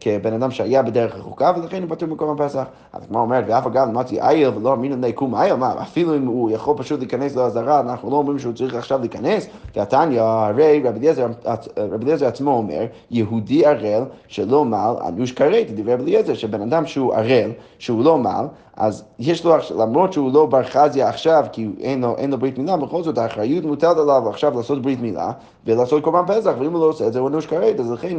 כבן 0.00 0.32
אדם 0.32 0.50
שהיה 0.50 0.82
בדרך 0.82 1.16
רחוקה, 1.16 1.52
ולכן 1.56 1.82
הוא 1.82 1.90
פטור 1.90 2.08
מקורבן 2.08 2.48
פסח. 2.48 2.64
אז 2.92 3.02
כמו 3.08 3.20
אומרת, 3.20 3.44
ואף 3.48 3.66
אגב 3.66 3.88
למדתי 3.88 4.20
איל 4.20 4.48
ולא 4.48 4.74
אמינן 4.74 5.04
ליקום 5.04 5.34
איל, 5.34 5.54
מה, 5.54 5.74
אפילו 5.82 6.16
אם 6.16 6.26
הוא 6.26 6.50
יכול 6.50 6.76
פשוט 6.78 6.98
להיכנס 7.00 7.36
לאזהרה, 7.36 7.80
אנחנו 7.80 8.10
לא 8.10 8.16
אומרים 8.16 8.38
שהוא 8.38 8.52
צריך 8.52 8.74
עכשיו 8.74 9.00
להיכנס, 9.00 9.48
כי 9.72 9.80
התניא, 9.80 10.22
הרי 10.22 10.82
רבי 10.84 12.04
אליעזר 12.04 12.26
עצמו 12.26 12.50
אומר, 12.50 12.84
יהודי 13.10 13.66
ערל 13.66 14.04
שלא 14.28 14.64
מל, 14.64 14.94
אנוש 15.18 15.32
כרת. 15.32 15.70
דברי 15.70 15.94
רבי 15.94 16.02
אליעזר, 16.02 16.34
שבן 16.34 16.62
אדם 16.62 16.86
שהוא 16.86 17.14
ערל, 17.14 17.50
שהוא 17.78 18.04
לא 18.04 18.18
מל, 18.18 18.46
אז 18.76 19.04
יש 19.18 19.44
לו, 19.44 19.54
למרות 19.78 20.12
שהוא 20.12 20.32
לא 20.32 20.46
בר 20.46 20.62
חזיה 20.62 21.08
עכשיו, 21.08 21.44
כי 21.52 21.68
אין 21.80 22.00
לו, 22.00 22.16
אין 22.16 22.30
לו 22.30 22.38
ברית 22.38 22.58
מילה, 22.58 22.76
בכל 22.76 23.02
זאת 23.02 23.18
האחריות 23.18 23.64
מוטלת 23.64 23.96
עליו 23.96 24.28
עכשיו 24.28 24.56
לעשות 24.56 24.82
ברית 24.82 25.00
מילה 25.00 25.30
ולעשות 25.66 26.04
קורבן 26.04 26.34
פסח, 26.34 26.52
ואם 26.58 26.72
הוא 26.72 26.80
לא 26.80 26.86
עושה 26.86 27.06
את 27.06 27.12
זה 27.12 27.18
הוא 27.18 27.28
אנוש 27.28 27.46
כרת, 27.46 27.80
אז 27.80 27.90
לכן 27.92 28.16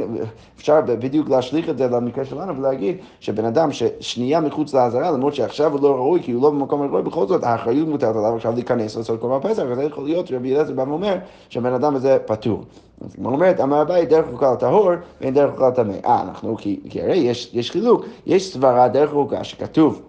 אפשר 0.57 0.81
בדיוק 0.81 1.29
להשליך 1.29 1.69
את 1.69 1.77
זה 1.77 1.87
למקרה 1.87 2.25
שלנו 2.25 2.57
ולהגיד 2.57 2.97
שבן 3.19 3.45
אדם 3.45 3.71
ששנייה 3.71 4.39
מחוץ 4.39 4.73
לעזרה, 4.73 5.11
למרות 5.11 5.35
שעכשיו 5.35 5.71
הוא 5.71 5.81
לא 5.81 5.95
ראוי, 5.95 6.23
כי 6.23 6.31
הוא 6.31 6.43
לא 6.43 6.49
במקום 6.49 6.81
הראוי, 6.81 7.01
בכל 7.01 7.27
זאת 7.27 7.43
האחריות 7.43 7.87
מוטלת 7.87 8.15
עליו 8.15 8.35
עכשיו 8.35 8.53
להיכנס 8.53 8.97
לעשות 8.97 9.19
קורבן 9.19 9.49
פסח, 9.49 9.63
אז 9.71 9.77
זה 9.77 9.83
יכול 9.83 10.03
להיות 10.03 10.27
שרבי 10.27 10.51
אליעזר 10.51 10.73
בא 10.73 10.81
ואומר 10.81 11.15
שהבן 11.49 11.73
אדם 11.73 11.95
הזה 11.95 12.17
פטור. 12.25 12.63
אז 13.01 13.15
כמו 13.15 13.29
אומרת, 13.29 13.59
אמר 13.59 13.81
אביי 13.81 14.05
דרך 14.05 14.25
חוקה 14.31 14.53
לטהור 14.53 14.89
ואין 15.21 15.33
דרך 15.33 15.51
חוקה 15.51 15.69
לטמא. 15.69 15.93
אה, 16.05 16.21
אנחנו, 16.21 16.55
כי, 16.57 16.79
הרי 17.01 17.17
יש, 17.17 17.71
חילוק, 17.71 18.05
יש 18.25 18.53
סברה 18.53 18.87
דרך 18.87 19.11
חוקה 19.11 19.43
שכתוב 19.43 20.01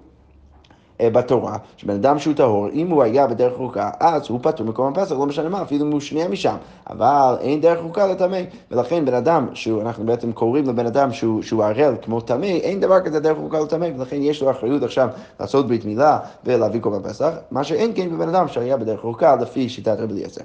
בתורה, 1.08 1.56
שבן 1.76 1.94
אדם 1.94 2.18
שהוא 2.18 2.34
טהור, 2.34 2.68
אם 2.68 2.90
הוא 2.90 3.02
היה 3.02 3.26
בדרך 3.26 3.52
חוקה, 3.56 3.90
אז 4.00 4.22
הוא 4.28 4.38
פטור 4.42 4.66
מקום 4.66 4.92
הפסח, 4.92 5.12
לא 5.12 5.26
משנה 5.26 5.48
מה, 5.48 5.62
אפילו 5.62 5.86
אם 5.86 5.92
הוא 5.92 6.00
שנייה 6.00 6.28
משם. 6.28 6.56
אבל 6.90 7.36
אין 7.40 7.60
דרך 7.60 7.78
חוקה 7.82 8.06
לטמא, 8.06 8.40
ולכן 8.70 9.04
בן 9.04 9.14
אדם, 9.14 9.46
שאנחנו 9.54 10.06
בעצם 10.06 10.32
קוראים 10.32 10.68
לבן 10.68 10.86
אדם 10.86 11.12
שהוא, 11.12 11.42
שהוא 11.42 11.64
ערל 11.64 11.94
כמו 12.02 12.20
טמא, 12.20 12.44
אין 12.44 12.80
דבר 12.80 13.00
כזה 13.00 13.20
דרך 13.20 13.38
חוקה 13.38 13.60
לטמא, 13.60 13.88
ולכן 13.96 14.16
יש 14.22 14.42
לו 14.42 14.50
אחריות 14.50 14.82
עכשיו 14.82 15.08
לעשות 15.40 15.66
ברית 15.66 15.84
מילה 15.84 16.18
ולהביא 16.44 16.80
קורבן 16.80 17.08
פסח, 17.08 17.30
מה 17.50 17.64
שאין 17.64 17.92
כן 17.94 18.10
בבן 18.10 18.28
אדם 18.28 18.48
שהיה 18.48 18.76
בדרך 18.76 19.00
חוקה 19.00 19.36
לפי 19.36 19.68
שיטת 19.68 19.96
רבי 19.98 20.12
אליעזר. 20.12 20.42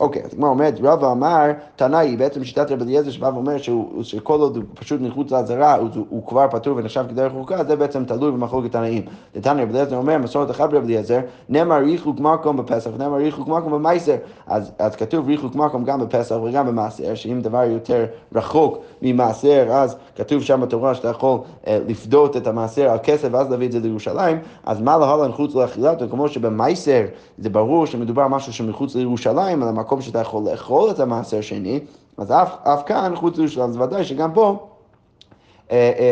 אוקיי, 0.00 0.22
אז 0.24 0.30
כמו 0.34 0.46
אומרת, 0.46 0.74
רבא 0.82 1.12
אמר, 1.12 1.46
תנאי, 1.76 2.16
בעצם 2.16 2.44
שיטת 2.44 2.72
רבי 2.72 2.84
אליעזר 2.84 3.10
שבא 3.10 3.26
ואומר 3.26 3.56
שכל 4.02 4.40
עוד 4.40 4.56
הוא 4.56 4.64
פשוט 4.74 5.00
מחוץ 5.00 5.30
לעזרה, 5.30 5.74
הוא, 5.74 5.88
הוא 6.08 6.26
כבר 6.26 6.46
פטור 6.50 6.76
ונחשב 6.76 7.04
כדרך 7.08 7.32
חוקה, 7.32 7.64
זה 7.64 7.76
בעצם 7.76 8.04
תלוי 8.04 8.32
במחלוקת 8.32 8.72
תנאים. 8.72 9.02
לתנאי 9.34 9.62
רבי 9.62 9.72
אליעזר 9.72 9.97
אומר, 9.98 10.18
מסורת 10.18 10.50
אחת 10.50 10.70
ברבי 10.70 10.86
אליעזר, 10.86 11.20
נאמר 11.48 11.78
ריחוק 11.78 12.20
מקום 12.20 12.56
בפסח, 12.56 12.90
נאמר 12.98 13.16
ריחוק 13.16 13.48
מקום 13.48 13.72
במייסר. 13.72 14.16
אז, 14.46 14.72
אז 14.78 14.96
כתוב 14.96 15.28
ריחוק 15.28 15.54
מקום 15.54 15.84
גם 15.84 16.00
בפסח 16.00 16.36
וגם 16.44 16.66
במעשר, 16.66 17.14
שאם 17.14 17.40
דבר 17.40 17.62
יותר 17.62 18.06
רחוק 18.34 18.78
ממעשר, 19.02 19.66
אז 19.70 19.96
כתוב 20.16 20.42
שם 20.42 20.60
בתורה 20.60 20.94
שאתה 20.94 21.08
יכול 21.08 21.38
אה, 21.66 21.78
לפדות 21.88 22.36
את 22.36 22.46
המעשר 22.46 22.90
על 22.90 22.98
כסף 23.02 23.28
ואז 23.32 23.50
להביא 23.50 23.66
את 23.66 23.72
זה 23.72 23.80
לירושלים, 23.80 24.38
אז 24.64 24.80
מה 24.80 24.98
להלן 24.98 25.32
חוץ 25.32 25.54
לאכילתו, 25.54 26.04
כמו 26.10 26.28
שבמייסר 26.28 27.02
זה 27.38 27.50
ברור 27.50 27.86
שמדובר 27.86 28.22
על 28.22 28.28
משהו 28.28 28.52
שמחוץ 28.52 28.94
לירושלים, 28.94 29.62
על 29.62 29.68
המקום 29.68 30.00
שאתה 30.00 30.18
יכול 30.18 30.42
לאכול 30.50 30.90
את 30.90 31.00
המעשר 31.00 31.40
שני, 31.40 31.80
אז 32.18 32.32
אף, 32.32 32.56
אף 32.62 32.82
כאן 32.86 33.12
חוץ 33.16 33.36
לירושלים, 33.36 33.68
אז 33.68 33.76
ודאי 33.76 34.04
שגם 34.04 34.32
פה 34.32 34.67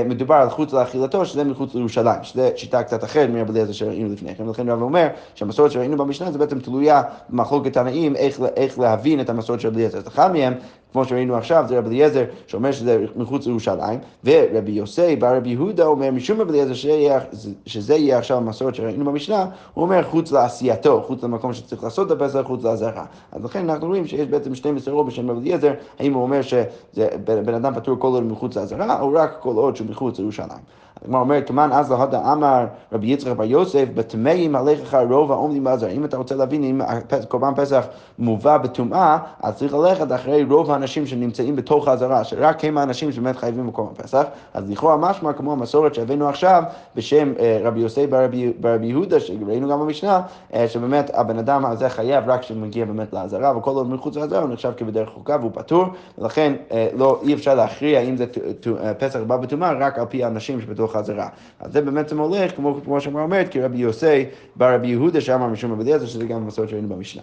מדובר 0.07 0.35
על 0.35 0.51
חוץ 0.51 0.73
לאכילתו, 0.73 1.27
שזה 1.27 1.45
מחוץ 1.45 1.75
לירושלים, 1.75 2.23
שזה 2.23 2.51
שיטה 2.57 2.83
קצת 2.83 3.05
אחרת 3.05 3.31
מרבי 3.31 3.53
אליעזר 3.53 3.73
שראינו 3.73 4.13
לפני 4.13 4.35
כן, 4.35 4.49
ולכן 4.49 4.69
רב 4.69 4.83
אומר 4.83 5.09
שהמסורת 5.35 5.71
שראינו 5.71 5.97
במשנה 5.97 6.33
זה 6.33 6.39
בעצם 6.39 6.61
תלויה 6.61 7.03
במחלוקת 7.29 7.73
תנאים 7.73 8.17
איך, 8.17 8.41
איך 8.57 8.79
להבין 8.79 9.21
את 9.21 9.31
המסורת 9.31 9.61
של 9.61 9.69
אליעזר. 9.75 9.99
אז 9.99 10.09
אחד 10.09 10.33
מהם 10.33 10.55
כמו 10.97 11.05
שראינו 11.05 11.37
עכשיו, 11.37 11.65
זה 11.69 11.79
רבי 11.79 11.89
אליעזר 11.89 12.25
שאומר 12.47 12.73
שזה 12.73 13.05
מחוץ 13.17 13.47
לירושלים, 13.47 13.99
ורבי 14.25 14.73
יוסי 14.73 15.17
בר 15.17 15.37
רבי 15.37 15.49
יהודה 15.49 15.87
אומר 15.87 16.11
משום 16.11 16.41
רבי 16.41 16.51
אליעזר 16.51 16.75
שזה 17.67 17.95
יהיה 17.95 18.19
עכשיו 18.19 18.37
המסורת 18.37 18.75
שראינו 18.75 19.05
במשנה, 19.05 19.47
הוא 19.75 19.85
אומר 19.85 20.03
חוץ 20.03 20.33
לעשייתו, 20.33 21.03
חוץ 21.07 21.23
למקום 21.23 21.53
שצריך 21.53 21.85
לעשות 21.85 22.13
את 22.13 22.21
הפסח, 22.21 22.41
חוץ 22.45 22.65
לאזהרה. 22.65 23.05
אז 23.33 23.45
לכן 23.45 23.71
אנחנו 23.71 23.87
רואים 23.87 24.07
שיש 24.07 24.27
בעצם 24.27 24.55
שתי 24.55 24.71
מסורות 24.71 25.07
בשם 25.07 25.31
רבי 25.31 25.41
אליעזר, 25.41 25.73
האם 25.99 26.15
הוא 26.15 26.23
אומר 26.23 26.41
שבן 26.43 27.55
אדם 27.55 27.75
פטור 27.75 27.97
כל 27.99 28.09
עוד 28.09 28.23
מחוץ 28.23 28.57
לאזהרה, 28.57 29.01
או 29.01 29.13
רק 29.13 29.37
כל 29.41 29.55
עוד 29.55 29.77
שהוא 29.77 29.87
מחוץ 29.91 30.19
לירושלים. 30.19 30.86
הגמרא 31.05 31.21
אומרת, 31.21 31.47
כמובן 31.47 31.71
אז 31.73 31.91
להדה 31.91 32.33
אמר 32.33 32.67
רבי 32.93 33.07
יצחק 33.07 33.33
בר 33.33 33.45
יוסף, 33.45 33.85
בטמאים 33.95 34.57
עליך 34.57 34.97
רוב 35.11 35.33
העומדים 35.33 35.65
בעזר. 35.65 35.89
אם 35.91 36.05
אתה 36.05 36.17
רוצה 36.17 36.35
להבין 36.35 36.65
אם 36.65 36.81
קורבן 37.29 37.55
פסח 37.57 37.87
מובא 38.19 38.59
בטומאה, 38.59 39.19
אז 39.43 39.57
צריך 39.57 39.75
ללכת 39.75 40.13
אחרי 40.13 40.45
רוב 40.45 40.71
האנשים 40.71 41.07
שנמצאים 41.07 41.57
בתוך 41.57 41.89
האזהרה, 41.89 42.25
שרק 42.25 42.65
הם 42.65 42.79
האנשים 42.79 43.13
שבאמת 43.13 43.37
חייבים 43.37 43.67
בקורבן 43.67 43.95
פסח. 43.95 44.25
אז 44.55 44.71
לכאורה 44.71 44.97
משמע 44.97 45.33
כמו 45.33 45.53
המסורת 45.53 45.95
שהבאנו 45.95 46.29
עכשיו, 46.29 46.63
בשם 46.95 47.33
אה, 47.39 47.59
רבי 47.63 47.81
יוסף 47.81 48.07
ברבי 48.61 48.87
יהודה, 48.87 49.21
שראינו 49.21 49.69
גם 49.69 49.81
במשנה, 49.81 50.21
אה, 50.55 50.69
שבאמת 50.69 51.11
הבן 51.15 51.39
אדם 51.39 51.67
הזה 51.67 51.89
חייב 51.89 52.25
רק 52.27 52.41
כשמגיע 52.41 52.85
באמת 52.85 53.13
לאזהרה, 53.13 53.57
וכל 53.59 53.71
עוד 53.71 53.91
מחוץ 53.91 54.17
לאזהרה 54.17 54.43
הוא 54.43 54.51
נחשב 54.51 54.73
כבדרך 54.77 55.09
חוקה 55.09 55.37
והוא 55.41 55.51
פטור, 55.55 55.85
ולכן 56.19 56.53
אה, 56.73 56.89
לא, 56.97 57.21
אי 57.23 57.35
אפשר 57.35 57.55
להכריע 57.55 58.01
אם 58.01 58.17
זה 58.17 58.27
פסח 58.99 59.21
בא 59.27 59.37
בטומאה 59.37 59.73
רק 59.73 59.99
על 59.99 60.07
פי 60.07 60.25
האנשים 60.25 60.61
שבתוך 60.61 60.86
חזרה. 60.89 61.29
אז 61.61 61.73
זה 61.73 61.81
באמת 61.81 62.13
הולך, 62.13 62.57
כמו, 62.57 62.79
כמו 62.85 63.01
שאמרה 63.01 63.23
אומרת, 63.23 63.49
כי 63.49 63.61
רבי 63.61 63.79
יוסי 63.79 64.25
ברבי 64.57 64.89
יהודה 64.89 65.21
שאמר 65.21 65.47
משום 65.47 65.73
רבי 65.73 65.83
אליעזר, 65.83 66.07
שזה 66.07 66.27
גם 66.27 66.47
מסורת 66.47 66.69
שראינו 66.69 66.89
במשנה. 66.89 67.23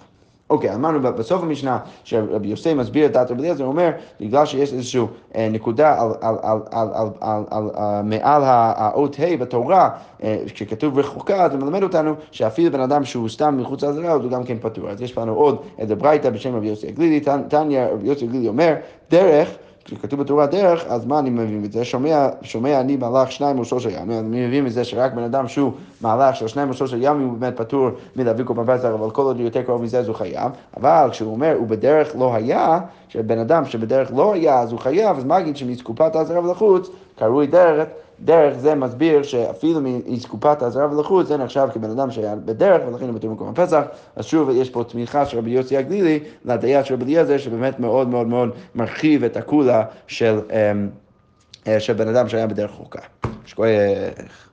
אוקיי, 0.49 0.73
אמרנו 0.75 1.01
בסוף 1.01 1.43
המשנה 1.43 1.79
שרבי 2.03 2.47
יוסי 2.47 2.73
מסביר 2.73 3.05
את 3.05 3.11
דעת 3.11 3.31
רבי 3.31 3.41
אליעזר, 3.41 3.63
הוא 3.63 3.71
אומר, 3.71 3.91
בגלל 4.19 4.45
שיש 4.45 4.73
איזושהי 4.73 5.01
אה, 5.35 5.49
נקודה 5.51 6.01
על, 6.01 6.11
על, 6.21 6.35
על, 6.41 6.59
על, 6.71 6.87
על, 6.93 7.09
על, 7.21 7.43
על, 7.51 7.69
על 7.75 8.01
מעל 8.03 8.41
האות 8.45 9.19
ה' 9.19 9.37
בתורה, 9.37 9.89
אה, 10.23 10.37
כשכתוב 10.45 10.99
רחוקה, 10.99 11.49
זה 11.51 11.57
מלמד 11.57 11.83
אותנו 11.83 12.13
שאפילו 12.31 12.71
בן 12.71 12.79
אדם 12.79 13.05
שהוא 13.05 13.29
סתם 13.29 13.57
מחוץ 13.57 13.83
לזרה, 13.83 14.13
הוא 14.13 14.31
גם 14.31 14.43
כן 14.43 14.57
פטור. 14.61 14.89
אז 14.89 15.01
יש 15.01 15.17
לנו 15.17 15.33
עוד 15.33 15.57
איזה 15.79 15.95
ברייתא 15.95 16.29
בשם 16.29 16.55
רבי 16.55 16.67
יוסי 16.67 16.87
הגלילי, 16.87 17.19
תניא 17.47 17.85
רבי 17.91 18.07
יוסי 18.07 18.25
הגלילי 18.25 18.47
אומר, 18.47 18.73
דרך 19.11 19.49
כשכתוב 19.85 20.19
בתורה 20.19 20.45
דרך, 20.45 20.85
אז 20.87 21.05
מה 21.05 21.19
אני 21.19 21.29
מבין 21.29 21.61
מזה? 21.61 21.85
שומע, 21.85 22.29
שומע 22.41 22.79
אני 22.79 22.97
מהלך 22.97 23.31
שניים 23.31 23.59
או 23.59 23.65
שלושה 23.65 23.89
ימים, 23.89 24.19
אני 24.19 24.47
מבין 24.47 24.63
מזה 24.63 24.83
שרק 24.83 25.13
בן 25.13 25.23
אדם 25.23 25.47
שהוא 25.47 25.71
מהלך 26.01 26.35
של 26.35 26.47
שניים 26.47 26.69
או 26.69 26.73
שלושה 26.73 26.97
ימים 26.99 27.27
הוא 27.27 27.37
באמת 27.37 27.57
פטור 27.57 27.89
מלהביא 28.15 28.45
קורבן 28.45 28.77
פסח, 28.77 28.85
אבל 28.85 29.09
כל 29.09 29.21
עוד 29.21 29.39
יותר 29.39 29.61
קרוב 29.61 29.81
מזה 29.81 29.99
אז 29.99 30.07
הוא 30.07 30.15
חייב. 30.15 30.51
אבל 30.77 31.07
כשהוא 31.11 31.31
אומר, 31.31 31.55
הוא 31.57 31.67
בדרך 31.67 32.15
לא 32.19 32.35
היה, 32.35 32.79
שבן 33.09 33.39
אדם 33.39 33.65
שבדרך 33.65 34.11
לא 34.15 34.33
היה 34.33 34.59
אז 34.59 34.71
הוא 34.71 34.79
חייב, 34.79 35.17
אז 35.17 35.23
מה 35.23 35.39
אגיד 35.39 35.57
שמתקופת 35.57 36.15
האזהרה 36.15 36.43
ולחוץ, 36.43 36.89
קרוי 37.15 37.47
דרך 37.47 37.87
דרך 38.23 38.57
זה 38.57 38.75
מסביר 38.75 39.23
שאפילו 39.23 39.81
מאסקופת 39.81 40.61
האזהרה 40.61 40.91
ולחוץ 40.91 41.27
זה 41.27 41.37
נחשב 41.37 41.67
כבן 41.73 41.89
אדם 41.89 42.11
שהיה 42.11 42.35
בדרך 42.35 42.81
ולכן 42.87 43.05
הוא 43.05 43.13
בתור 43.13 43.31
מקום 43.31 43.49
הפסח. 43.49 43.81
אז 44.15 44.25
שוב, 44.25 44.49
יש 44.49 44.69
פה 44.69 44.83
תמיכה 44.83 45.25
של 45.25 45.37
רבי 45.37 45.51
יוסי 45.51 45.77
הגלילי 45.77 46.19
לדעה 46.45 46.83
של 46.83 46.93
רבי 46.93 47.03
אליעזר 47.03 47.37
שבאמת 47.37 47.79
מאוד 47.79 48.07
מאוד 48.07 48.27
מאוד 48.27 48.49
מרחיב 48.75 49.23
את 49.23 49.37
הקולה 49.37 49.85
של, 50.07 50.39
של 51.79 51.93
בן 51.93 52.07
אדם 52.07 52.29
שהיה 52.29 52.47
בדרך 52.47 52.71
חוקה. 52.71 53.01
שכוייך. 53.45 54.52